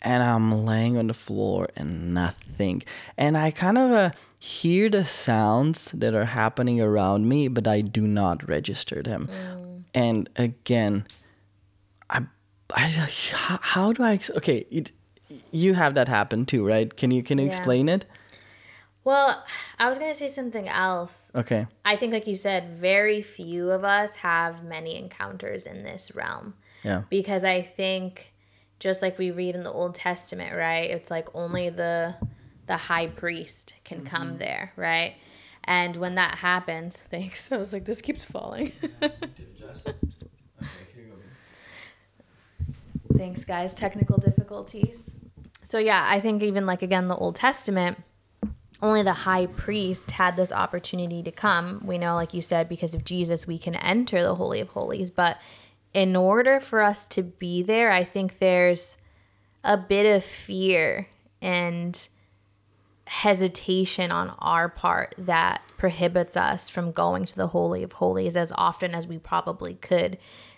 [0.02, 2.84] and I'm laying on the floor and nothing.
[3.18, 7.82] And I kind of uh, hear the sounds that are happening around me, but I
[7.82, 9.28] do not register them.
[9.28, 9.84] Mm.
[9.94, 11.06] And again,
[12.10, 12.26] I,
[12.74, 14.92] I how, how do I okay, it,
[15.52, 16.96] you have that happen too, right?
[16.96, 17.50] Can you can you yeah.
[17.50, 18.06] explain it?
[19.04, 19.44] Well,
[19.80, 21.32] I was going to say something else.
[21.34, 21.66] Okay.
[21.86, 26.54] I think like you said, very few of us have many encounters in this realm.
[26.84, 27.04] Yeah.
[27.10, 28.29] Because I think
[28.80, 30.90] just like we read in the Old Testament, right?
[30.90, 32.16] It's like only the
[32.68, 34.08] the high priest can mm-hmm.
[34.08, 35.16] come there, right?
[35.64, 37.52] And when that happens, thanks.
[37.52, 38.72] I was like, this keeps falling.
[43.16, 43.74] thanks, guys.
[43.74, 45.16] Technical difficulties.
[45.64, 48.02] So yeah, I think even like again the Old Testament,
[48.82, 51.82] only the high priest had this opportunity to come.
[51.86, 55.12] We know, like you said, because of Jesus, we can enter the Holy of Holies,
[55.12, 55.38] but
[55.94, 58.98] in order for us to be there, I think there's
[59.64, 61.08] a bit of fear
[61.42, 62.08] and
[63.08, 68.54] hesitation on our part that prohibits us from going to the Holy of Holies as
[68.56, 70.18] often as we probably could.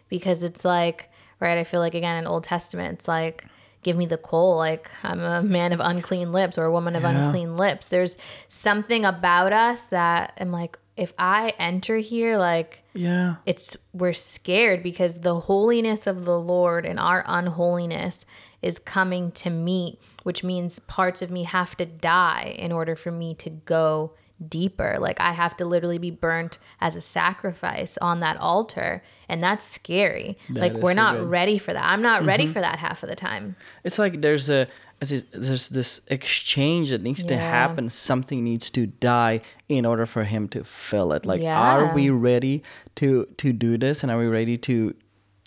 [0.10, 3.46] Because it's like, right, I feel like again in Old Testament, it's like,
[3.84, 7.04] give me the coal, like I'm a man of unclean lips or a woman of
[7.04, 7.26] yeah.
[7.26, 7.90] unclean lips.
[7.90, 8.18] There's
[8.48, 14.84] something about us that I'm like, if I enter here, like, yeah, it's we're scared
[14.84, 18.26] because the holiness of the Lord and our unholiness
[18.62, 23.12] is coming to meet, which means parts of me have to die in order for
[23.12, 24.14] me to go
[24.48, 24.98] deeper.
[25.00, 29.04] Like I have to literally be burnt as a sacrifice on that altar.
[29.30, 30.38] And that's scary.
[30.50, 31.30] That like we're so not good.
[31.30, 31.86] ready for that.
[31.86, 32.28] I'm not mm-hmm.
[32.28, 33.56] ready for that half of the time.
[33.84, 34.68] It's like there's a
[35.02, 37.30] there's this exchange that needs yeah.
[37.30, 37.90] to happen.
[37.90, 41.26] Something needs to die in order for him to fill it.
[41.26, 41.60] Like, yeah.
[41.60, 42.62] are we ready
[42.96, 44.04] to to do this?
[44.04, 44.94] And are we ready to,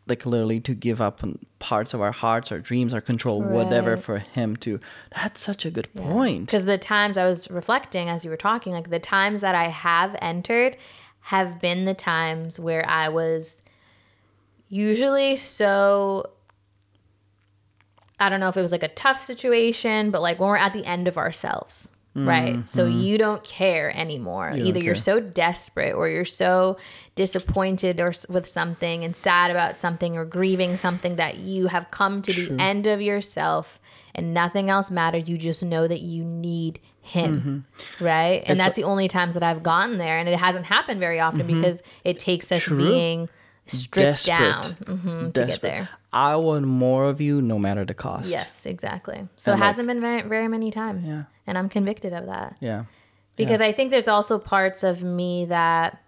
[0.07, 3.53] like, literally to give up on parts of our hearts, our dreams, our control, right.
[3.53, 4.79] whatever, for him to?
[5.14, 6.03] That's such a good yeah.
[6.03, 6.47] point.
[6.47, 9.69] Because the times I was reflecting as you were talking, like the times that I
[9.69, 10.77] have entered,
[11.21, 13.62] have been the times where I was
[14.69, 16.31] usually so
[18.19, 20.73] I don't know if it was like a tough situation, but like when we're at
[20.73, 22.68] the end of ourselves, right?
[22.68, 24.48] So you don't care anymore.
[24.50, 24.59] Mm-hmm.
[24.59, 26.77] don't Either you're so desperate or you're so
[27.14, 32.22] disappointed or with something and sad about something or grieving something that you have come
[32.22, 33.81] to the end of yourself
[34.14, 35.29] and nothing else matters.
[35.29, 37.66] You just know that you need him,
[38.00, 38.37] right?
[38.37, 38.50] And Mm-hmm.
[38.53, 41.46] It's that's the only times that I've gotten there, and it hasn't happened very often
[41.46, 42.74] because it takes us Mm-hmm.
[42.81, 42.88] True.
[42.88, 43.29] being
[43.66, 45.88] stripped down mhm, to get there.
[46.12, 48.31] I want more of you, no matter the cost.
[48.31, 49.27] Yes, exactly.
[49.37, 51.22] So And, it like- hasn't been very, very many times, Yeah.
[51.46, 52.85] And I'm convicted of that Yeah.
[53.37, 56.00] because I think there's also parts of me that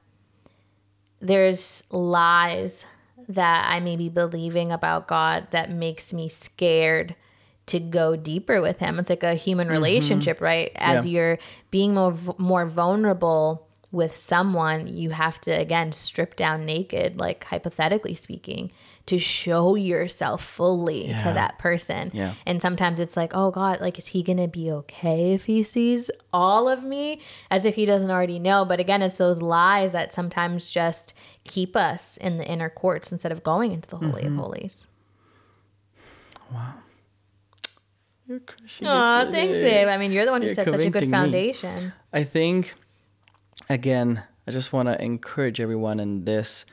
[1.21, 2.85] there's lies
[3.29, 7.17] that I may be believing about God that makes me scared
[7.67, 8.99] to go deeper with him.
[9.01, 10.71] It's like a human relationship, right?
[10.77, 11.09] As Mm-hmm.
[11.09, 11.13] Yeah.
[11.21, 11.39] you're
[11.71, 18.15] being more more vulnerable with someone, you have to again strip down naked, like hypothetically
[18.15, 18.71] speaking,
[19.07, 21.19] to show yourself fully Yeah.
[21.19, 22.11] to that person.
[22.13, 22.35] Yeah.
[22.45, 25.63] And sometimes it's like, oh God, like, is he going to be okay if he
[25.63, 27.21] sees all of me?
[27.51, 28.65] As if he doesn't already know.
[28.65, 31.15] But again, it's those lies that sometimes just
[31.45, 34.39] keep us in the inner courts instead of going into the Holy Mm-hmm.
[34.41, 34.87] of Holies.
[36.53, 36.75] Wow.
[38.29, 39.87] You're crushing Aw, thanks, babe.
[39.89, 41.17] I mean, you're the one who You're set such a good convicting me.
[41.17, 41.93] foundation.
[42.13, 42.75] I think,
[43.71, 46.67] again, I just want to encourage everyone in this.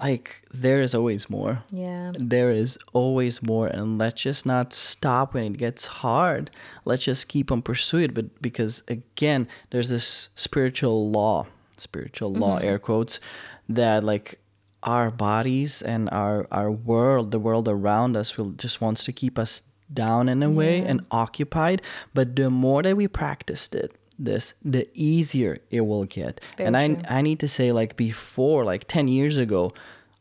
[0.00, 1.62] Like, there is always more.
[1.70, 2.12] Yeah.
[2.18, 6.50] There is always more, and let's just not stop when it gets hard.
[6.84, 8.14] Let's just keep on pursuing it.
[8.14, 12.68] But because again, there's this spiritual law, spiritual law, Mm-hmm.
[12.68, 13.20] air quotes,
[13.68, 14.40] that like
[14.82, 19.38] our bodies and our our world, the world around us, will just wants to keep
[19.38, 20.88] us down in a way Yeah.
[20.88, 21.82] and occupied.
[22.14, 23.92] But the more that we practiced it,
[24.24, 26.40] this, the easier it will get.
[26.56, 27.02] Very and I true.
[27.08, 29.70] I need to say like before, like ten years ago,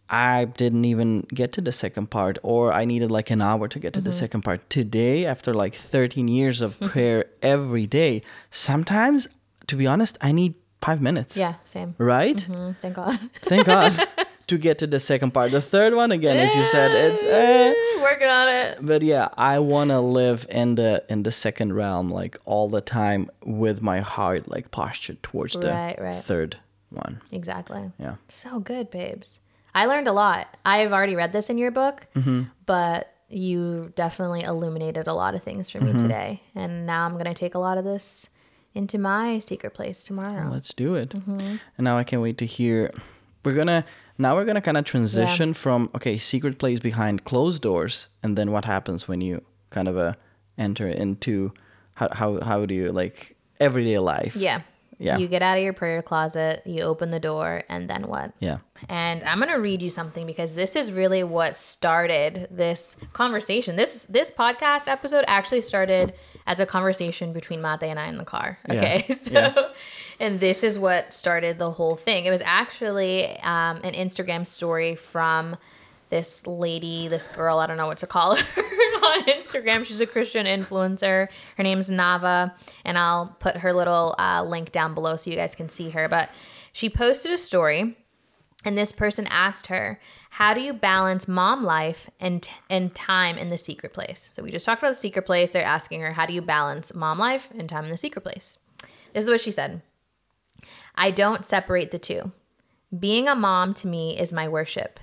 [0.10, 3.78] I didn't even get to the second part, or I needed like an hour to
[3.80, 4.20] get to the Mm-hmm.
[4.20, 4.68] second part.
[4.70, 9.28] Today, after like 13 years of prayer every day, sometimes,
[9.68, 11.38] to be honest, I need five minutes.
[11.38, 11.94] Yeah, same.
[12.00, 12.38] Right?
[12.50, 13.20] Mm, thank God.
[13.44, 14.08] Thank God
[14.48, 15.52] to get to the second part.
[15.52, 17.22] The third one, again, as you said, it's.
[17.22, 17.74] Eh.
[18.12, 18.78] Working on it.
[18.82, 22.82] But yeah, I want to live in the in the second realm like all the
[22.82, 26.24] time with my heart like postured towards the Right, right.
[26.24, 26.58] third
[26.90, 27.22] one.
[27.32, 27.92] Exactly.
[28.00, 28.16] Yeah.
[28.28, 29.40] So good, babes.
[29.76, 30.58] I learned a lot.
[30.66, 32.44] I've already read this in your book, Mm-hmm.
[32.66, 36.00] but you definitely illuminated a lot of things for me Mm-hmm.
[36.02, 36.42] today.
[36.56, 38.30] And now I'm going to take a lot of this
[38.74, 40.50] into my secret place tomorrow.
[40.50, 41.10] Let's do it.
[41.10, 41.56] Mm-hmm.
[41.78, 42.90] And now I can't wait to hear.
[43.44, 43.86] We're gonna
[44.18, 48.52] now we're gonna kind of transition from okay, secret place behind closed doors, and then
[48.52, 50.14] what happens when you kind of uh,
[50.58, 51.54] enter into
[51.94, 54.36] how how how do you like everyday life?
[54.36, 54.62] Yeah.
[55.02, 55.18] Yeah.
[55.18, 58.34] You get out of your prayer closet, you open the door, and then what?
[58.40, 58.58] Yeah.
[58.90, 63.78] And I'm to read you something because this is really what started this conversation.
[63.78, 66.14] This this podcast episode actually started
[66.50, 68.58] as a conversation between Matej and I in the car.
[68.68, 68.74] Yeah.
[68.76, 69.06] Okay.
[69.16, 69.70] So Yeah.
[70.20, 72.26] and this is what started the whole thing.
[72.26, 75.56] It was actually um, an Instagram story from
[76.10, 79.86] this lady, this girl, I don't know what to call her on Instagram.
[79.86, 81.28] She's a Christian influencer.
[81.56, 82.52] Her name's Nava,
[82.84, 86.10] and I'll put her little uh, link down below so you guys can see her.
[86.10, 86.32] But
[86.74, 87.96] she posted a story,
[88.66, 93.50] and this person asked her, "How do you balance mom life and and time in
[93.50, 95.52] the secret place?" So we just talked about the secret place.
[95.52, 98.58] They're asking her, "How do you balance mom life and time in the secret place?"
[99.14, 99.82] This is what she said.
[100.96, 102.32] I don't separate the two.
[102.98, 105.00] Being a mom to me is my worship.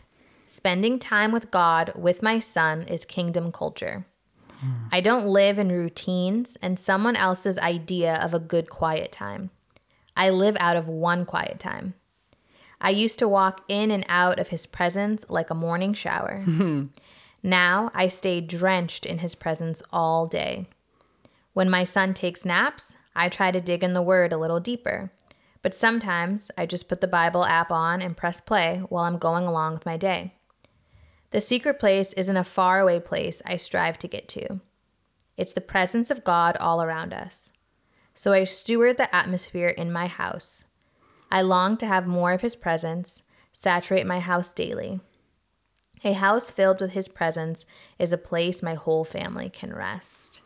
[0.46, 4.06] Spending time with God with my son is kingdom culture.
[4.60, 4.88] Hmm.
[4.92, 9.50] I don't live in routines and someone else's idea of a good quiet time.
[10.16, 11.94] I live out of one quiet time.
[12.80, 16.44] I used to walk in and out of his presence like a morning shower.
[17.42, 20.66] now I stay drenched in his presence all day.
[21.52, 25.10] When my son takes naps, I try to dig in the word a little deeper.
[25.62, 29.46] But sometimes I just put the Bible app on and press play while I'm going
[29.46, 30.34] along with my day.
[31.30, 34.60] The secret place isn't a faraway place I strive to get to.
[35.36, 37.52] It's the presence of God all around us.
[38.14, 40.65] So I steward the atmosphere in my house.
[41.30, 45.00] I long to have more of His presence, saturate my house daily.
[46.04, 47.64] A house filled with His presence
[47.98, 50.40] is a place my whole family can rest.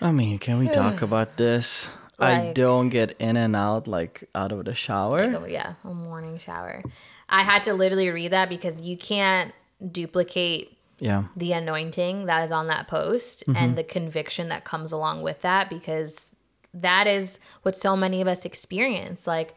[0.00, 1.96] I mean, can we talk about this?
[2.18, 5.32] I don't get in and out like out of the shower.
[5.34, 6.82] Oh, yeah, a morning shower.
[7.28, 9.54] I had to literally read that because you can't
[9.90, 11.24] duplicate Yeah.
[11.34, 13.74] the anointing that is on that post and mm-hmm.
[13.76, 16.30] the conviction that comes along with that because
[16.74, 19.54] that is what so many of us experience like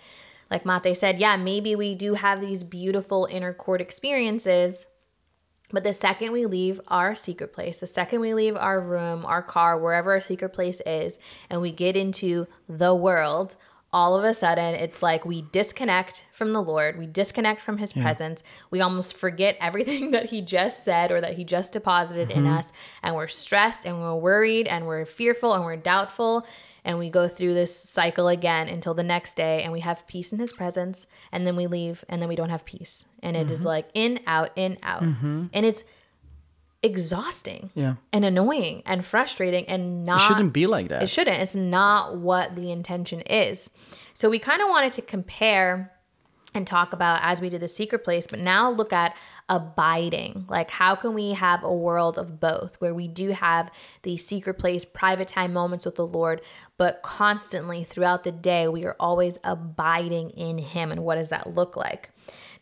[0.53, 4.87] like Matej said yeah maybe we do have these beautiful inner court experiences
[5.73, 9.41] But the second we leave our secret place, the second we leave our room, our
[9.41, 11.17] car, wherever our secret place is,
[11.49, 13.55] and we get into the world,
[13.93, 17.93] all of a sudden it's like we disconnect from the Lord, we disconnect from his
[17.93, 18.43] presence.
[18.71, 22.57] We almost forget everything that he just said or that he just deposited in mm-hmm.
[22.57, 26.45] us, and we're stressed and we're worried and we're fearful and we're doubtful.
[26.85, 30.33] And we go through this cycle again until the next day, and we have peace
[30.33, 33.05] in his presence, and then we leave, and then we don't have peace.
[33.21, 33.67] And it is mm-hmm.
[33.67, 35.03] like in, out, in, out.
[35.03, 35.45] Mm-hmm.
[35.53, 35.85] And it's
[36.83, 37.95] exhausting Yeah.
[38.11, 41.01] and annoying and frustrating and not It shouldn't be like that.
[41.03, 41.37] it shouldn't.
[41.39, 43.71] It's not what the intention is.
[44.13, 45.91] So we kind of wanted to compare
[46.55, 49.15] and talk about as we did the secret place, but now look at
[49.49, 50.45] abiding.
[50.47, 53.71] Like, how can we have a world of both where we do have
[54.03, 56.41] the secret place, private time moments with the Lord,
[56.77, 60.91] but constantly throughout the day, we are always abiding in Him.
[60.91, 62.11] And what does that look like?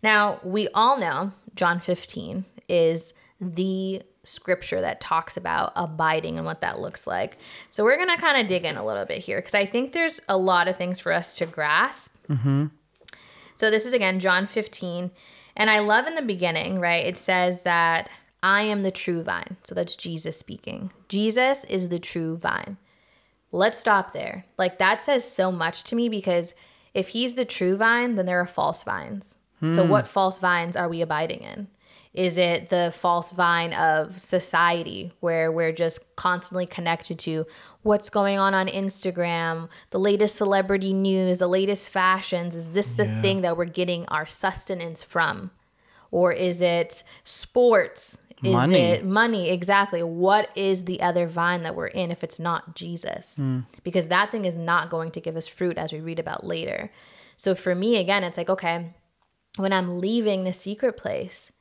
[0.02, 6.62] Now, we all know John 15 is the scripture that talks about abiding and what
[6.62, 7.38] that looks like.
[7.70, 9.92] So we're going to kind of dig in a little bit here because I think
[9.92, 12.16] there's a lot of things for us to grasp.
[12.30, 12.68] Mm-hmm.
[13.56, 15.12] So this is again John 15.
[15.56, 17.06] And I love in the beginning, right?
[17.06, 18.10] It says that
[18.42, 19.58] I am the true vine.
[19.64, 20.92] So that's Jesus speaking.
[21.10, 22.78] Jesus is the true vine.
[23.52, 24.46] Let's stop there.
[24.58, 26.54] Like that says so much to me because
[26.94, 29.38] if he's the true vine, then there are false vines.
[29.70, 29.90] So hmm.
[29.92, 31.68] what false vines are we abiding in?
[32.14, 37.46] Is it the false vine of society where we're just constantly connected to
[37.84, 42.54] what's going on on Instagram, the latest celebrity news, the latest fashions?
[42.54, 43.22] Is this the Yeah.
[43.22, 45.52] thing that we're getting our sustenance from?
[46.12, 48.18] Or is it sports?
[48.44, 48.76] Is Money.
[48.80, 49.50] it money?
[49.50, 50.02] Exactly.
[50.04, 53.36] What is the other vine that we're in if it's not Jesus?
[53.38, 53.60] Hmm.
[53.84, 56.92] Because that thing is not going to give us fruit as we read about later.
[57.38, 58.94] So for me, again, it's like, okay,
[59.58, 61.52] when I'm leaving the secret place,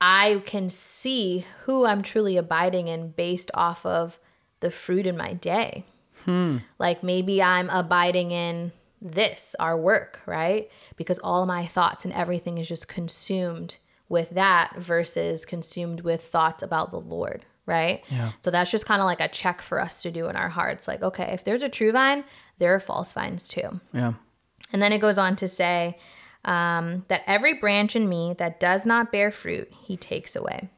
[0.00, 4.18] I can see who I'm truly abiding in based off of
[4.60, 5.84] the fruit in my day.
[6.24, 6.58] Hmm.
[6.78, 10.70] Like maybe I'm abiding in this, our work, right?
[10.96, 16.62] Because all my thoughts and everything is just consumed with that versus consumed with thoughts
[16.62, 18.04] about the Lord, right?
[18.10, 18.32] Yeah.
[18.40, 20.88] So that's just kind of like a check for us to do in our hearts.
[20.88, 22.24] Like, okay, if there's a true vine,
[22.58, 23.80] there are false vines too.
[23.92, 24.14] Yeah.
[24.72, 25.96] And then it goes on to say
[26.48, 30.70] um, that every branch in me that does not bear fruit, he takes away.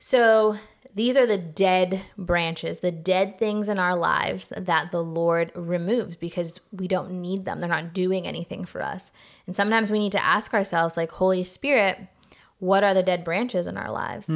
[0.00, 0.56] So
[0.92, 6.16] these are the dead branches, the dead things in our lives that the Lord removes
[6.16, 7.60] because we don't need them.
[7.60, 9.12] They're not doing anything for us.
[9.46, 11.98] And sometimes we need to ask ourselves, like, Holy Spirit,
[12.58, 14.28] what are the dead branches in our lives?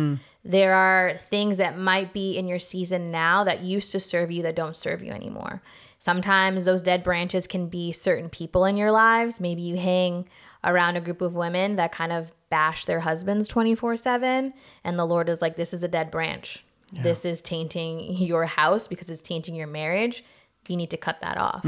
[0.45, 4.45] There are things that might be in your season now that used to serve you
[4.45, 5.61] that don't serve you anymore.
[6.05, 9.41] Sometimes those dead branches can be certain people in your lives.
[9.41, 10.29] Maybe you hang
[10.63, 14.53] around a group of women that kind of bash their husbands 24 7,
[14.85, 16.63] and the Lord is like, This is a dead branch.
[16.93, 20.23] This is tainting your house because it's tainting your marriage.
[20.69, 21.65] You need to cut that off.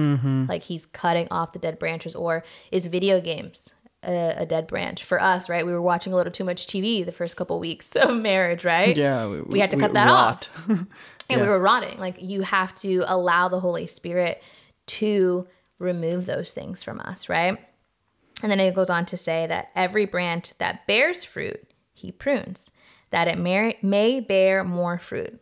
[0.48, 3.70] Like he's cutting off the dead branches, or is video games
[4.02, 5.64] a, a dead branch for us, right?
[5.66, 8.96] We were watching a little too much TV the first couple weeks of marriage, right?
[8.96, 9.26] Yeah.
[9.28, 10.50] We had to cut that off.
[11.28, 11.98] and we were rotting.
[11.98, 14.42] Like you have to allow the Holy Spirit
[14.86, 15.46] to
[15.78, 17.58] remove those things from us, right?
[18.42, 22.70] And then it goes on to say that every branch that bears fruit, he prunes,
[23.10, 25.40] that it may, may bear more fruit.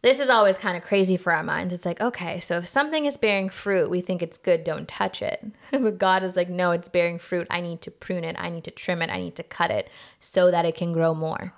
[0.00, 1.72] This is always kind of crazy for our minds.
[1.72, 5.22] It's like, okay, so if something is bearing fruit, we think it's good, don't touch
[5.22, 5.42] it.
[5.70, 7.46] but God is like, no, it's bearing fruit.
[7.50, 8.36] I need to prune it.
[8.38, 9.08] I need to trim it.
[9.08, 9.88] I need to cut it
[10.20, 11.54] so that it can grow more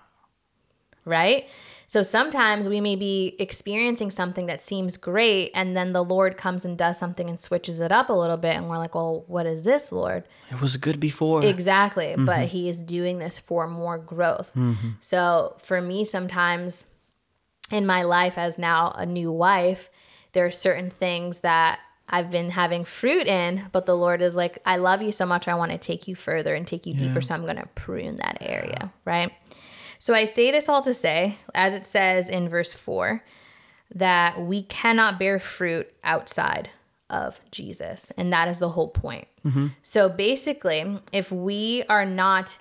[1.07, 1.49] right?
[1.89, 6.65] So sometimes we may be experiencing something that seems great, and then the Lord comes
[6.65, 9.47] and does something and switches it up a little bit, and we're like, well, what
[9.47, 10.25] is this, Lord?
[10.51, 11.45] It was good before.
[11.45, 12.15] Exactly.
[12.17, 12.47] But mm-hmm.
[12.47, 14.53] He is doing this for more growth.
[14.57, 14.91] Mm-hmm.
[15.01, 16.87] So for me, sometimes
[17.71, 19.89] in my life as now a new wife,
[20.33, 24.59] there are certain things that I've been having fruit in, but the Lord is like,
[24.65, 25.49] I love you so much.
[25.49, 27.21] I want to take you further and take you deeper.
[27.21, 29.33] So I'm going to prune that area, right?
[29.99, 33.23] So I say this all to say, as it says in verse 4,
[33.95, 36.71] that we cannot bear fruit outside
[37.09, 38.11] of Jesus.
[38.17, 39.29] And that is the whole point.
[39.45, 39.69] Mm-hmm.
[39.83, 42.59] So basically, if we are not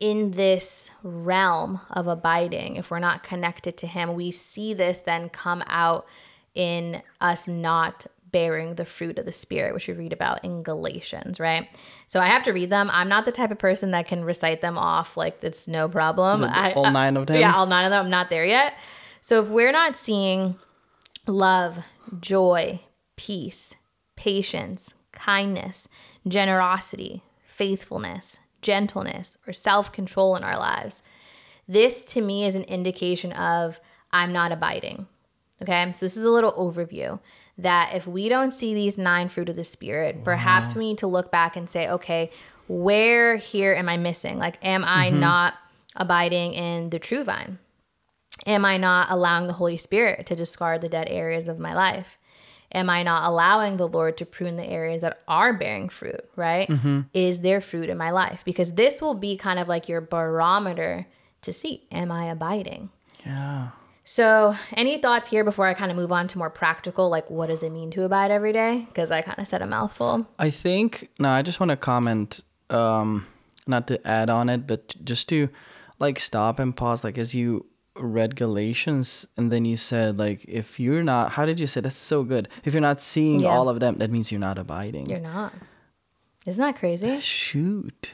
[0.00, 5.28] in this realm of abiding, if we're not connected to Him, we see this then
[5.28, 6.06] come out
[6.54, 11.38] in us not bearing the fruit of the Spirit, which we read about in Galatians,
[11.38, 11.68] right?
[12.14, 12.90] So I have to read them.
[12.92, 16.42] I'm not the type of person that can recite them off like it's no problem.
[16.42, 17.40] The- I, all uh, nine of them?
[17.40, 18.04] Yeah, all nine of them.
[18.04, 18.78] I'm not there yet.
[19.20, 20.54] So if we're not seeing
[21.26, 21.80] love,
[22.20, 22.78] joy,
[23.16, 23.74] peace,
[24.14, 25.88] patience, kindness,
[26.28, 31.02] generosity, faithfulness, gentleness, or self control in our lives,
[31.66, 33.80] this to me is an indication of
[34.12, 35.08] I'm not abiding.
[35.60, 37.18] Okay, so this is a little overview
[37.58, 41.06] that if we don't see these nine fruit of the spirit, perhaps we need to
[41.06, 42.30] look back and say, okay,
[42.68, 44.38] where here am I missing?
[44.38, 45.20] Like, am I mm-hmm.
[45.20, 45.54] not
[45.94, 47.58] abiding in the true vine?
[48.46, 52.18] Am I not allowing the Holy Spirit to discard the dead areas of my life?
[52.72, 56.68] Am I not allowing the Lord to prune the areas that are bearing fruit, right?
[56.68, 57.02] Mm-hmm.
[57.12, 58.42] Is there fruit in my life?
[58.44, 61.06] Because this will be kind of like your barometer
[61.42, 62.90] to see, am I abiding?
[63.24, 63.68] Yeah.
[64.06, 67.46] So, any thoughts here before I kind of move on to more practical, like what
[67.46, 68.84] does it mean to abide every day?
[68.86, 70.26] Because I kind of said a mouthful.
[70.38, 72.40] I think no, I just want to comment
[72.70, 73.26] um
[73.66, 75.48] not to add on it, but just to
[75.98, 77.64] like stop and pause like as you
[77.96, 81.96] read Galatians and then you said like if you're not how did you say that's
[81.96, 82.48] so good.
[82.64, 83.56] If you're not seeing Yeah.
[83.56, 85.08] all of them, that means you're not abiding.
[85.08, 85.54] You're not.
[86.44, 87.20] Isn't that crazy?
[87.20, 88.12] Shoot.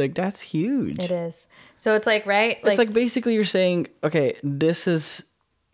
[0.00, 0.98] Like that's huge.
[0.98, 1.46] It is.
[1.76, 2.58] So it's like, right?
[2.64, 5.24] It's like basically you're saying, okay, this is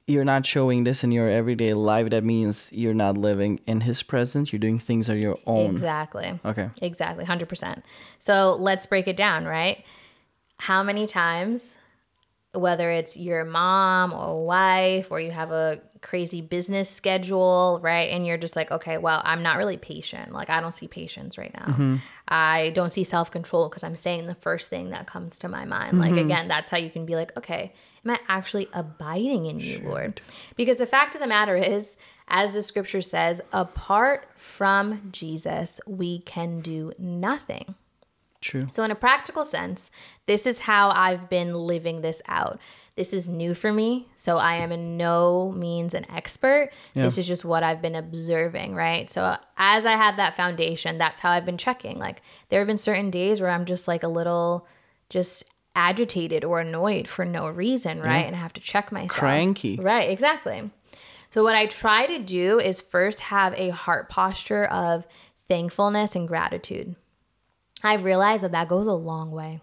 [0.06, 2.10] you're not showing this in your everyday life.
[2.10, 4.52] That means you're not living in His presence.
[4.52, 5.70] You're doing things on your own.
[5.70, 6.38] exactly.
[6.44, 6.70] Okay.
[6.80, 7.82] Exactly, 100%.
[8.18, 9.84] So let's break it down, right?
[10.58, 11.74] How many times,
[12.52, 18.10] whether it's your mom or wife, or you have a crazy business schedule, right?
[18.10, 20.30] And you're just like, okay, well, I'm not really patient.
[20.32, 21.66] Like, I don't see patience right now.
[21.66, 21.96] Mm-hmm.
[22.28, 25.64] I don't see self control because I'm saying the first thing that comes to my
[25.64, 25.98] mind.
[25.98, 26.30] Like, mm-hmm.
[26.30, 27.72] again, that's how you can be like, okay,
[28.04, 30.20] am I actually abiding in you, Lord?
[30.54, 31.96] Because the fact of the matter is,
[32.28, 37.74] as the scripture says, apart from Jesus, we can do nothing.
[38.40, 38.68] True.
[38.70, 39.90] So, in a practical sense,
[40.26, 42.60] this is how I've been living this out.
[42.96, 44.08] This is new for me.
[44.16, 46.70] So, I am in no means an expert.
[46.94, 49.08] This is just what I've been observing, right?
[49.10, 51.98] So, as I have that foundation, that's how I've been checking.
[51.98, 54.66] Like, there have been certain days where I'm just like a little
[55.10, 55.44] just
[55.74, 58.24] agitated or annoyed for no reason, right?
[58.24, 59.10] And I have to check myself.
[59.10, 59.78] Cranky.
[59.82, 60.70] Right, exactly.
[61.32, 65.06] So, what I try to do is first have a heart posture of
[65.46, 66.96] thankfulness and gratitude.
[67.82, 69.60] I've realized that that goes a long way.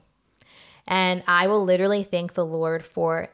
[0.88, 3.30] And I will literally thank the Lord for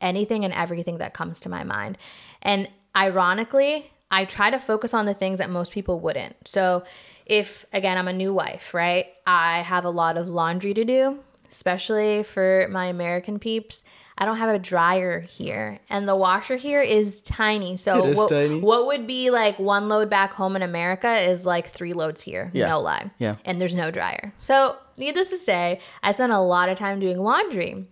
[0.00, 1.98] anything and everything that comes to my mind.
[2.42, 6.36] And ironically, I try to focus on the things that most people wouldn't.
[6.46, 6.84] So,
[7.26, 9.06] if again, I'm a new wife, right?
[9.26, 11.20] I have a lot of laundry to do,
[11.50, 13.84] especially for my American peeps.
[14.20, 17.78] I don't have a dryer here, and the washer here is tiny.
[17.78, 18.60] So, is what, tiny.
[18.60, 22.50] what would be like one load back home in America is like three loads here.
[22.52, 22.68] Yeah.
[22.68, 23.10] No lie.
[23.18, 23.36] Yeah.
[23.46, 24.34] And there's no dryer.
[24.38, 27.72] So, needless to say, I spent a lot of time doing laundry.
[27.72, 27.88] And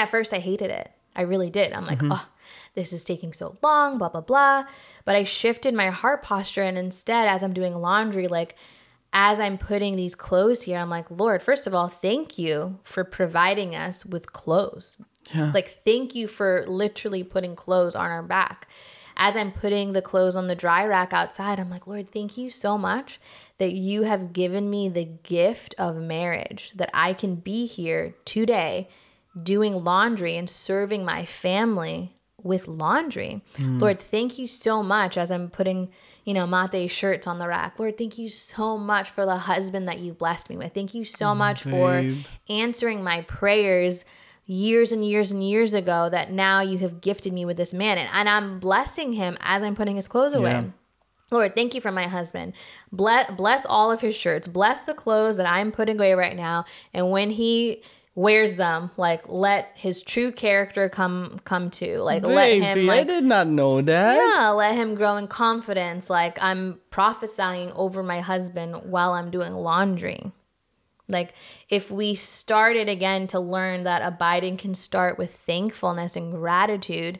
[0.00, 0.90] at first, I hated it.
[1.14, 1.72] I really did.
[1.72, 2.26] I'm like, oh,
[2.74, 4.64] this is taking so long, blah, blah, blah.
[5.04, 6.62] But I shifted my heart posture.
[6.62, 8.56] And instead, as I'm doing laundry, like,
[9.12, 13.04] as I'm putting these clothes here, I'm like, Lord, first of all, thank you for
[13.04, 15.00] providing us with clothes.
[15.52, 18.68] Like, thank you for literally putting clothes on our back.
[19.16, 22.48] As I'm putting the clothes on the dry rack outside, I'm like, Lord, thank you
[22.48, 23.20] so much
[23.58, 28.88] that you have given me the gift of marriage, that I can be here today
[29.40, 33.42] doing laundry and serving my family with laundry.
[33.56, 33.78] Hmm.
[33.78, 35.90] Lord, thank you so much as I'm putting,
[36.24, 37.78] you know, Matej's shirts on the rack.
[37.78, 40.72] Lord, thank you so much for the husband that you blessed me with.
[40.74, 42.14] Thank you so mm-hmm, much for
[42.48, 44.04] answering my prayers
[44.46, 47.98] years and years and years ago that now you have gifted me with this man.
[47.98, 50.50] And, and I'm blessing him as I'm putting his clothes away.
[50.50, 50.64] Yeah.
[51.30, 52.52] Lord, thank you for my husband.
[52.92, 54.46] Bless, bless all of his shirts.
[54.46, 56.66] Bless the clothes that I'm putting away right now.
[56.92, 57.82] And when he
[58.14, 61.98] wears them, like let his true character come come to.
[62.00, 64.16] Like let Baby, him I did not know that.
[64.16, 66.10] yeah, let him grow in confidence.
[66.10, 70.30] Like I'm prophesying over my husband while I'm doing laundry.
[71.08, 71.34] Like
[71.68, 77.18] if we started again to learn that abiding can start with thankfulness and gratitude,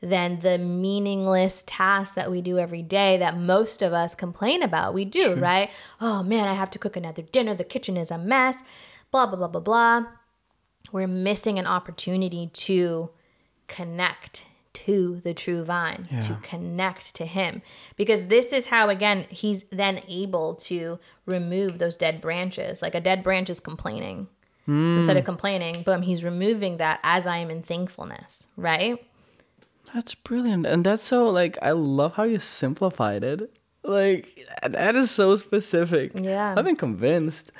[0.00, 4.92] then the meaningless tasks that we do every day that most of us complain about,
[4.92, 5.70] we do, right?
[6.00, 7.54] Oh man, I have to cook another dinner.
[7.54, 8.56] The kitchen is a mess.
[9.12, 10.04] Blah blah blah blah blah.
[10.90, 13.10] We're missing an opportunity to
[13.68, 17.62] connect to the true vine, to connect to him.
[17.96, 22.82] Because this is how, again, he's then able to remove those dead branches.
[22.82, 24.28] Like a dead branch is complaining.
[24.66, 24.98] Hmm.
[24.98, 29.04] Instead of complaining, boom, he's removing that as I am in thankfulness, right?
[29.92, 30.66] That's brilliant.
[30.66, 33.58] And that's so like I love how you simplified it.
[33.82, 36.12] Like that is so specific.
[36.14, 36.54] Yeah.
[36.56, 37.50] I've been convinced.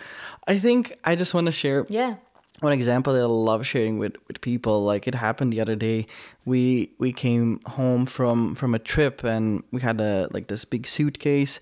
[0.47, 2.15] I think I just want to share Yeah.
[2.63, 4.85] One example that I love sharing with, with people.
[4.85, 6.07] Like it happened the other day.
[6.45, 10.87] We we came home from from a trip and we had a like this big
[10.87, 11.61] suitcase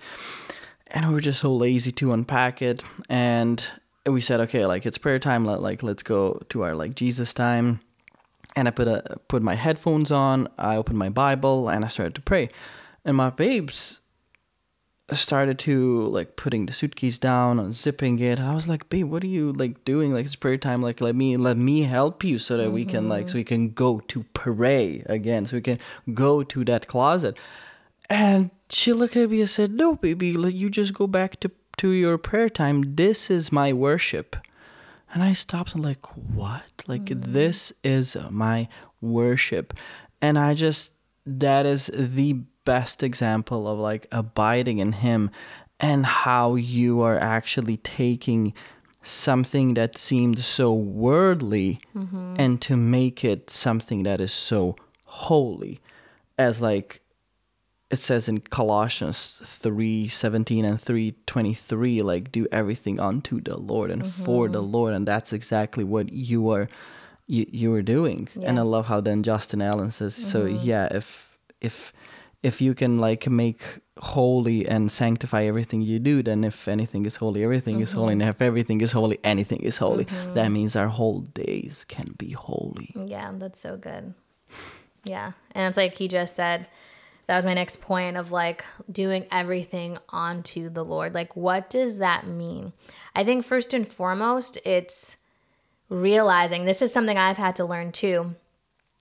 [0.88, 3.70] and we were just so lazy to unpack it and
[4.07, 7.32] we said okay like it's prayer time let, like let's go to our like jesus
[7.32, 7.78] time
[8.57, 10.48] and I put a put my headphones on.
[10.59, 12.48] I opened my Bible and I started to pray,
[13.05, 14.01] and my babes
[15.12, 18.40] started to like putting the suitcase down, and zipping it.
[18.40, 20.12] I was like, "Babe, what are you like doing?
[20.12, 20.82] Like it's prayer time.
[20.82, 22.74] Like let me let me help you so that mm-hmm.
[22.74, 25.78] we can like so we can go to pray again, so we can
[26.14, 27.40] go to that closet."
[28.08, 31.50] And she looked at me and said, "No, baby, like you just go back to
[31.78, 32.96] to your prayer time.
[32.96, 34.36] This is my worship."
[35.12, 36.84] And I stopped and like, "What?
[36.86, 37.32] Like mm-hmm.
[37.32, 38.68] this is my
[39.00, 39.74] worship."
[40.22, 40.92] And I just
[41.26, 45.30] that is the best example of like abiding in him
[45.78, 48.52] and how you are actually taking
[49.02, 52.34] something that seemed so worldly mm-hmm.
[52.38, 55.80] and to make it something that is so holy
[56.38, 57.00] as like
[57.90, 64.24] it says in Colossians 3:17 and 3:23 like do everything unto the Lord and mm-hmm.
[64.24, 66.68] for the Lord and that's exactly what you are
[67.26, 68.48] you, you are doing yeah.
[68.48, 70.28] and I love how then Justin Allen says mm-hmm.
[70.28, 71.92] so yeah if if
[72.43, 73.62] if you can like make
[73.99, 77.82] holy and sanctify everything you do, then if anything is holy, everything mm-hmm.
[77.82, 78.12] is holy.
[78.14, 80.07] And if everything is holy, anything is holy.
[80.07, 80.34] Mm-hmm.
[80.34, 82.95] That means our whole days can be holy.
[83.07, 84.14] Yeah, that's so good.
[85.05, 85.32] Yeah.
[85.53, 86.68] And it's like he just said,
[87.26, 91.14] that was my next point of like doing everything onto the Lord.
[91.14, 92.72] Like, what does that mean?
[93.14, 95.16] I think first and foremost, it's
[95.88, 98.34] realizing this is something I've had to learn too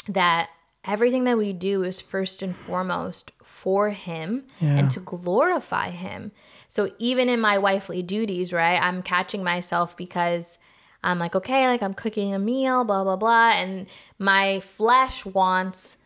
[0.08, 0.50] that
[0.90, 4.76] everything that we do is first and foremost for him yeah.
[4.76, 6.32] and to glorify him.
[6.68, 10.58] So even in my wifely duties, right, I'm catching myself because
[11.04, 13.52] I'm like, okay, like I'm cooking a meal, blah, blah, blah.
[13.52, 13.86] And
[14.18, 15.98] my flesh wants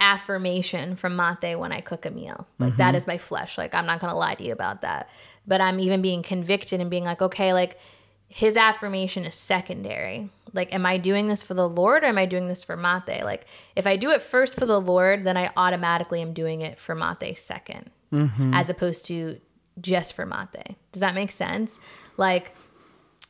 [0.00, 2.48] affirmation from Matej when I cook a meal.
[2.58, 2.78] Like mm-hmm.
[2.78, 3.56] that is my flesh.
[3.56, 5.08] Like I'm not going to lie to you about that.
[5.46, 7.78] But I'm even being convicted and being like, okay, like
[8.26, 10.28] his affirmation is secondary.
[10.52, 13.22] Like, am I doing this for the Lord or am I doing this for Matej?
[13.24, 16.78] Like, if I do it first for the Lord, then I automatically am doing it
[16.78, 18.54] for Matej 2nd mm-hmm.
[18.54, 19.40] as opposed to
[19.80, 20.76] just for Matej.
[20.92, 21.80] Does that make sense?
[22.16, 22.54] Like,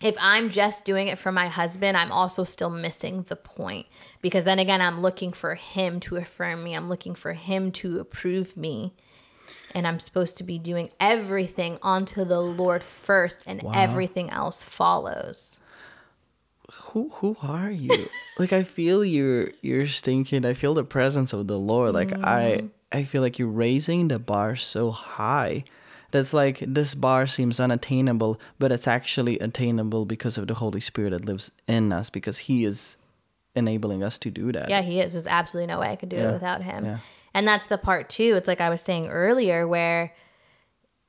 [0.01, 3.87] if I'm just doing it for my husband, I'm also still missing the point
[4.21, 8.01] because then again, I'm looking for him to affirm me, I'm looking for him to
[8.01, 8.95] approve me
[9.75, 13.73] and I'm supposed to be doing everything onto the Lord first, and wow.
[13.75, 15.61] everything else follows.
[16.73, 18.09] Who who are you?
[18.39, 20.45] like I feel you're you're stinking.
[20.45, 21.95] I feel the presence of the Lord.
[21.95, 22.25] Like mm.
[22.25, 25.65] I I feel like you're raising the bar so high.
[26.11, 31.11] That's like this bar seems unattainable, but it's actually attainable because of the Holy Spirit
[31.11, 32.97] that lives in us, because He is
[33.55, 34.69] enabling us to do that.
[34.69, 35.15] Yeah, He is.
[35.15, 36.31] There's absolutely no way I could do yeah.
[36.31, 36.85] it without Him.
[36.85, 36.99] Yeah.
[37.33, 38.35] And that's the part too.
[38.37, 40.13] It's like I was saying earlier where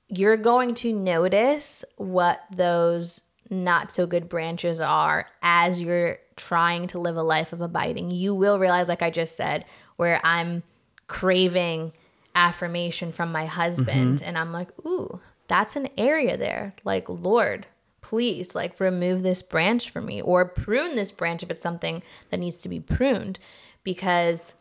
[0.07, 3.22] you're going to notice what those
[3.54, 8.12] not so good branches are as you're trying to live a life of abiding.
[8.12, 10.64] You will realize, like I just said, where I'm
[11.08, 11.93] craving
[12.36, 14.28] affirmation from my husband mm-hmm.
[14.28, 16.74] and I'm like, ooh, that's an area there.
[16.84, 17.68] Like, Lord,
[18.01, 22.39] please, like, remove this branch for me or prune this branch if it's something that
[22.39, 23.39] needs to be pruned
[23.84, 24.56] because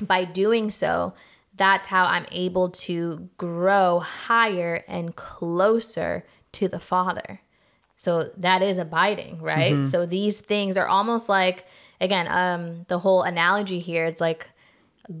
[0.00, 1.14] by doing so,
[1.56, 7.40] that's how I'm able to grow higher and closer to the Father.
[8.00, 9.74] So that is abiding, right?
[9.74, 9.84] Mm-hmm.
[9.84, 11.66] So these things are almost like
[12.00, 14.48] again, um the whole analogy here it's like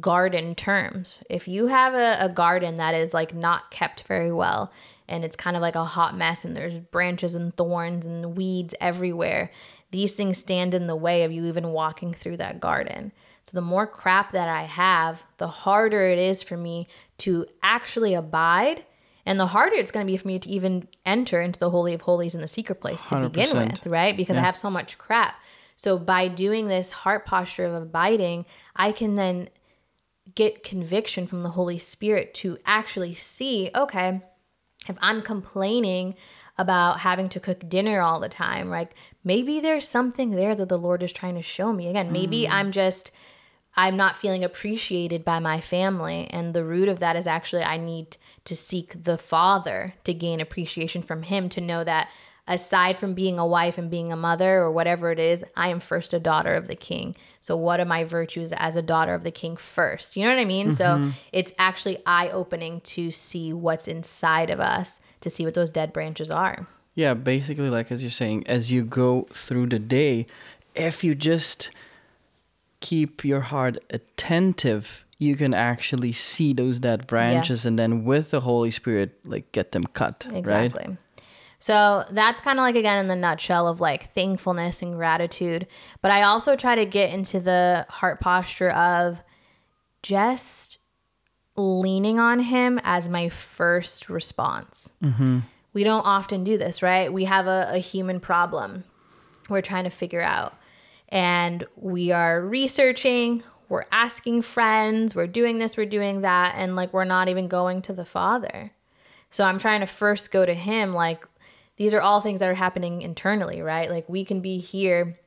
[0.00, 1.18] garden terms.
[1.28, 4.72] If you have a, a garden that is like not kept very well
[5.06, 8.74] and it's kind of like a hot mess and there's branches and thorns and weeds
[8.80, 9.50] everywhere,
[9.90, 13.12] these things stand in the way of you even walking through that garden.
[13.44, 18.14] So the more crap that I have, the harder it is for me to actually
[18.14, 18.86] abide.
[19.26, 21.94] And the harder it's going to be for me to even enter into the Holy
[21.94, 23.32] of Holies in the secret place to 100%.
[23.32, 24.16] begin with, right?
[24.16, 24.42] Because yeah.
[24.42, 25.34] I have so much crap.
[25.76, 28.44] So by doing this heart posture of abiding,
[28.76, 29.48] I can then
[30.34, 34.20] get conviction from the Holy Spirit to actually see, okay,
[34.88, 36.14] if I'm complaining
[36.58, 38.94] about having to cook dinner all the time, like
[39.24, 41.88] maybe there's something there that the Lord is trying to show me.
[41.88, 42.52] Again, maybe mm.
[42.52, 43.10] I'm just
[43.76, 46.26] I'm not feeling appreciated by my family.
[46.30, 50.40] And the root of that is actually I need to seek the Father to gain
[50.40, 52.08] appreciation from Him to know that
[52.46, 55.78] aside from being a wife and being a mother or whatever it is, I am
[55.78, 57.14] first a daughter of the King.
[57.40, 60.16] So, what are my virtues as a daughter of the King first?
[60.16, 60.70] You know what I mean?
[60.70, 61.10] Mm-hmm.
[61.10, 65.70] So, it's actually eye opening to see what's inside of us, to see what those
[65.70, 66.66] dead branches are.
[66.94, 70.26] Yeah, basically, like as you're saying, as you go through the day,
[70.74, 71.70] if you just
[72.80, 77.68] keep your heart attentive, you can actually see those dead branches yeah.
[77.68, 80.26] and then with the Holy Spirit, like get them cut.
[80.32, 80.84] Exactly.
[80.88, 80.96] Right?
[81.58, 85.66] So that's kind of like, again, in the nutshell of like thankfulness and gratitude.
[86.00, 89.22] But I also try to get into the heart posture of
[90.02, 90.78] just
[91.54, 94.90] leaning on Him as my first response.
[95.04, 95.40] Mm-hmm.
[95.74, 97.12] We don't often do this, right?
[97.12, 98.84] We have a, a human problem
[99.50, 100.54] we're trying to figure out.
[101.10, 106.92] And we are researching, we're asking friends, we're doing this, we're doing that, and like
[106.92, 108.72] we're not even going to the Father.
[109.30, 110.92] So I'm trying to first go to Him.
[110.92, 111.24] Like
[111.76, 113.88] these are all things that are happening internally, right?
[113.88, 115.18] Like we can be here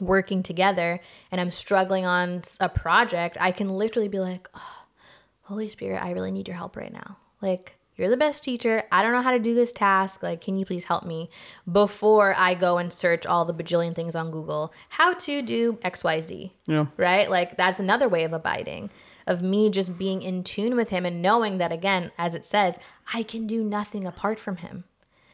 [0.00, 1.00] working together
[1.32, 3.38] and I'm struggling on a project.
[3.40, 4.84] I can literally be like, oh,
[5.42, 7.16] Holy Spirit, I really need your help right now.
[7.40, 8.84] Like, you're the best teacher.
[8.92, 10.22] I don't know how to do this task.
[10.22, 11.28] Like, can you please help me
[11.70, 14.72] before I go and search all the bajillion things on Google?
[14.90, 16.52] How to do XYZ.
[16.66, 16.86] Yeah.
[16.96, 17.28] Right?
[17.28, 18.90] Like, that's another way of abiding,
[19.26, 22.78] of me just being in tune with Him and knowing that, again, as it says,
[23.12, 24.84] I can do nothing apart from Him.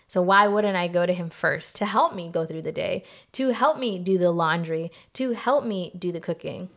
[0.06, 3.02] So why wouldn't I go to him first to help me go through the day,
[3.32, 6.68] to help me do the laundry, to help me do the cooking?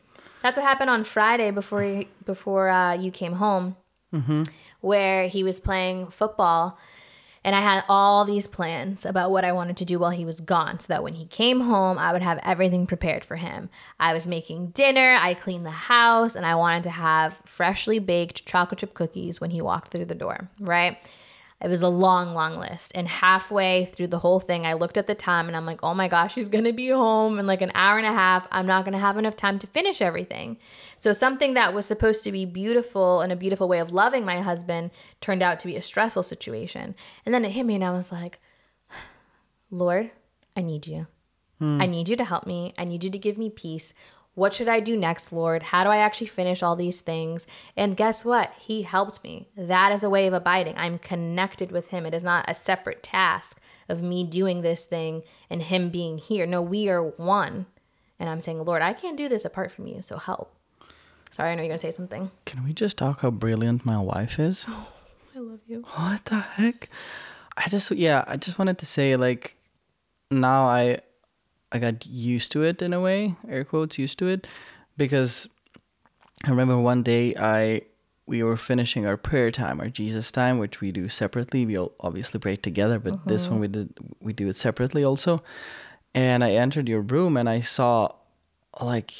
[0.41, 3.75] That's what happened on Friday before he, before uh, you came home,
[4.13, 4.43] Mm-hmm.
[4.79, 6.77] where he was playing football,
[7.43, 10.39] and I had all these plans about what I wanted to do while he was
[10.39, 13.69] gone, so that when he came home, I would have everything prepared for him.
[13.99, 18.45] I was making dinner, I cleaned the house, and I wanted to have freshly baked
[18.45, 20.49] chocolate chip cookies when he walked through the door.
[20.59, 20.97] Right.
[21.59, 22.91] It was a long, long list.
[22.93, 25.95] And halfway through the whole thing, I looked at the time and I'm like, oh
[25.95, 28.47] my gosh, he's gonna be home in like an hour and a half.
[28.51, 30.57] I'm not gonna have enough time to finish everything.
[30.99, 34.41] So, something that was supposed to be beautiful and a beautiful way of loving my
[34.41, 34.91] husband
[35.21, 36.95] turned out to be a stressful situation.
[37.25, 38.39] And then it hit me and I was like,
[39.69, 40.11] Lord,
[40.55, 41.07] I need you.
[41.59, 41.91] I hmm.
[41.91, 42.73] need you to help me.
[42.77, 43.93] I need you to give me peace.
[44.35, 45.63] What should I do next, Lord?
[45.63, 47.47] How do I actually finish all these things?
[47.75, 48.53] And guess what?
[48.59, 49.47] He helped me.
[49.57, 50.75] That is a way of abiding.
[50.77, 52.05] I'm connected with Him.
[52.05, 56.45] It is not a separate task of me doing this thing and Him being here.
[56.45, 57.65] No, we are one.
[58.19, 60.03] And I'm saying, Lord, I can't do this apart from you.
[60.03, 60.56] So help.
[61.33, 62.31] Sorry, I know you're going to say something.
[62.45, 64.65] Can we just talk how brilliant my wife is?
[65.35, 65.83] I love you.
[65.95, 66.89] What the heck?
[67.55, 69.55] I just yeah, I just wanted to say like
[70.31, 70.99] now I
[71.71, 74.47] I got used to it in a way, air quotes used to it
[74.95, 75.49] because
[76.45, 77.81] I remember one day I
[78.25, 81.65] we were finishing our prayer time, our Jesus time, which we do separately.
[81.65, 83.61] We all obviously pray together, but this one mm-hmm.
[83.61, 85.39] we did we do it separately also.
[86.13, 88.09] And I entered your room and I saw
[88.81, 89.13] like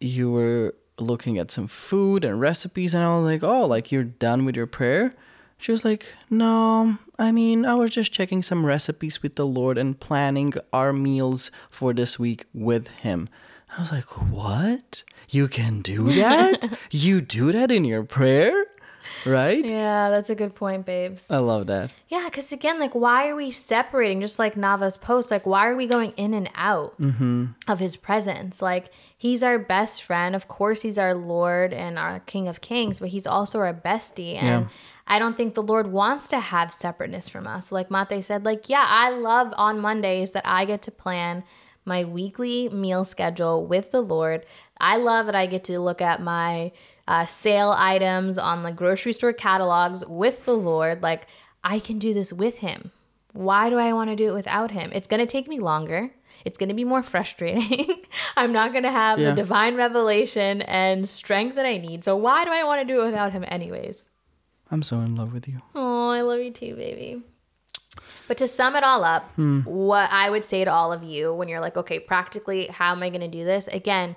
[0.00, 4.04] you were looking at some food and recipes and I was like, "Oh, like you're
[4.04, 5.10] done with your prayer?"
[5.58, 9.76] She was like, "No, I mean, I was just checking some recipes with the Lord
[9.78, 13.28] and planning our meals for this week with him."
[13.76, 15.04] I was like, "What?
[15.28, 16.78] You can do that?
[16.90, 18.64] you do that in your prayer?"
[19.26, 19.64] Right?
[19.64, 21.30] Yeah, that's a good point, babes.
[21.30, 21.92] I love that.
[22.08, 24.20] Yeah, because again, like, why are we separating?
[24.20, 27.46] Just like Nava's post, like, why are we going in and out mm-hmm.
[27.68, 28.62] of his presence?
[28.62, 30.34] Like, he's our best friend.
[30.34, 34.36] Of course, he's our Lord and our King of Kings, but he's also our bestie.
[34.36, 34.68] And Yeah.
[35.06, 37.72] I don't think the Lord wants to have separateness from us.
[37.72, 41.42] Like Matej said, like, yeah, I love on Mondays that I get to plan
[41.84, 44.46] my weekly meal schedule with the Lord.
[44.78, 46.70] I love that I get to look at my
[47.10, 51.02] uh, sale items on the grocery store catalogs with the Lord.
[51.02, 51.26] Like,
[51.64, 52.92] I can do this with Him.
[53.32, 54.90] Why do I want to do it without Him?
[54.94, 56.10] It's going to take me longer.
[56.44, 58.02] It's going to be more frustrating.
[58.36, 59.30] I'm not going to have Yeah.
[59.30, 62.04] the divine revelation and strength that I need.
[62.04, 64.04] So, why do I want to do it without Him, anyways?
[64.70, 65.58] I'm so in love with you.
[65.74, 67.22] Oh, I love you too, baby.
[68.28, 71.48] But to sum it all up, what I would say to all of you when
[71.48, 73.66] you're like, okay, practically, how am I going to do this?
[73.66, 74.14] Again,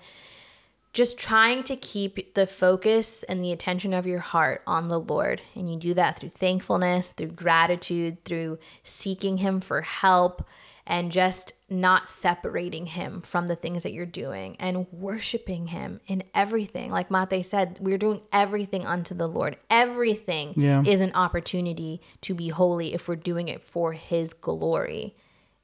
[0.94, 5.42] just trying to keep the focus and the attention of your heart on the Lord.
[5.56, 10.48] And you do that through thankfulness, through gratitude, through seeking Him for help,
[10.86, 16.24] and just not separating Him from the things that you're doing and worshiping Him in
[16.36, 16.92] everything.
[16.92, 19.58] Like Matej said, we're doing everything unto the Lord.
[19.70, 20.84] Everything Yeah.
[20.86, 25.16] is an opportunity to be holy if we're doing it for His glory.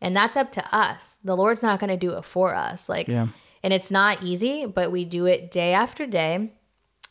[0.02, 1.20] And that's up to us.
[1.24, 2.88] The Lord's not going to do it for us.
[2.90, 3.28] Like, Yeah.
[3.64, 6.51] And it's not easy, but we do it day after day,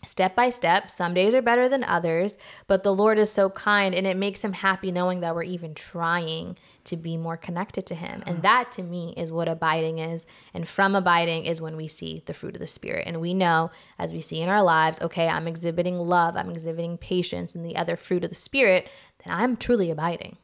[0.04, 0.90] step by step.
[0.90, 4.42] Some days are better than others, but the Lord is so kind and it makes
[4.42, 8.22] him happy knowing that we're even trying to be more connected to him.
[8.26, 10.26] And that to me is what abiding is.
[10.54, 13.04] And from abiding is when we see the fruit of the Spirit.
[13.06, 16.96] And we know, as we see in our lives, okay, I'm exhibiting love, I'm exhibiting
[16.96, 18.88] patience, and the other fruit of the Spirit,
[19.24, 20.38] then I'm truly abiding.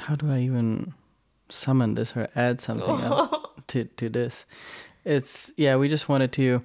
[0.00, 0.94] how do I even
[1.50, 3.30] summon this or add something up
[3.68, 4.46] to to this?
[5.04, 6.64] It's yeah, we just wanted to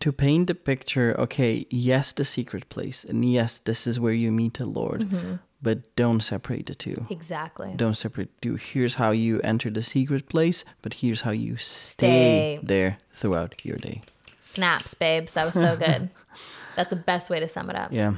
[0.00, 1.14] to paint the picture.
[1.18, 5.00] Okay, yes, the secret place, and yes, this is where you meet the Lord.
[5.02, 5.34] Mm-hmm.
[5.60, 7.06] but don't separate the two.
[7.10, 7.72] Exactly.
[7.76, 8.56] Don't separate the two.
[8.56, 12.60] Here's how you enter the secret place, but here's how you stay, Stay.
[12.62, 14.02] there throughout your day.
[14.40, 15.34] Snaps, babes.
[15.34, 16.10] That was so good.
[16.76, 17.90] That's the best way to sum it up.
[17.92, 18.12] Yeah,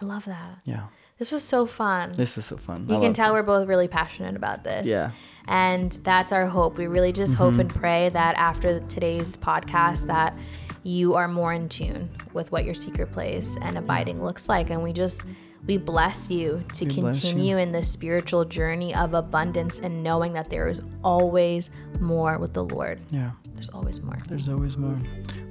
[0.00, 0.60] I love that.
[0.64, 0.86] yeah.
[1.24, 2.12] This was so fun.
[2.12, 2.84] This was so fun.
[2.86, 3.32] you I can tell it.
[3.32, 4.84] we're both really passionate about this.
[4.84, 5.12] Yeah.
[5.48, 6.76] And that's our hope.
[6.76, 7.80] We really just hope and mm-hmm.
[7.80, 10.36] pray that after today's podcast that
[10.82, 14.82] you are more in tune with what your secret place and abiding looks like and
[14.82, 15.22] we just
[15.66, 17.30] we bless you to We bless you.
[17.30, 21.70] continue in this spiritual journey of abundance and knowing that there is always
[22.00, 23.00] more with the Lord.
[23.10, 24.18] Yeah, There's always more.
[24.28, 24.98] there's always more.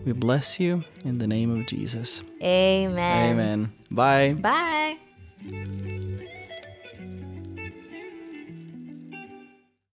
[0.06, 2.24] We bless you in the name of Jesus.
[2.44, 3.32] Amen.
[3.32, 3.74] Amen.
[3.90, 4.34] Bye.
[4.34, 5.00] Bye.
[5.44, 6.13] Música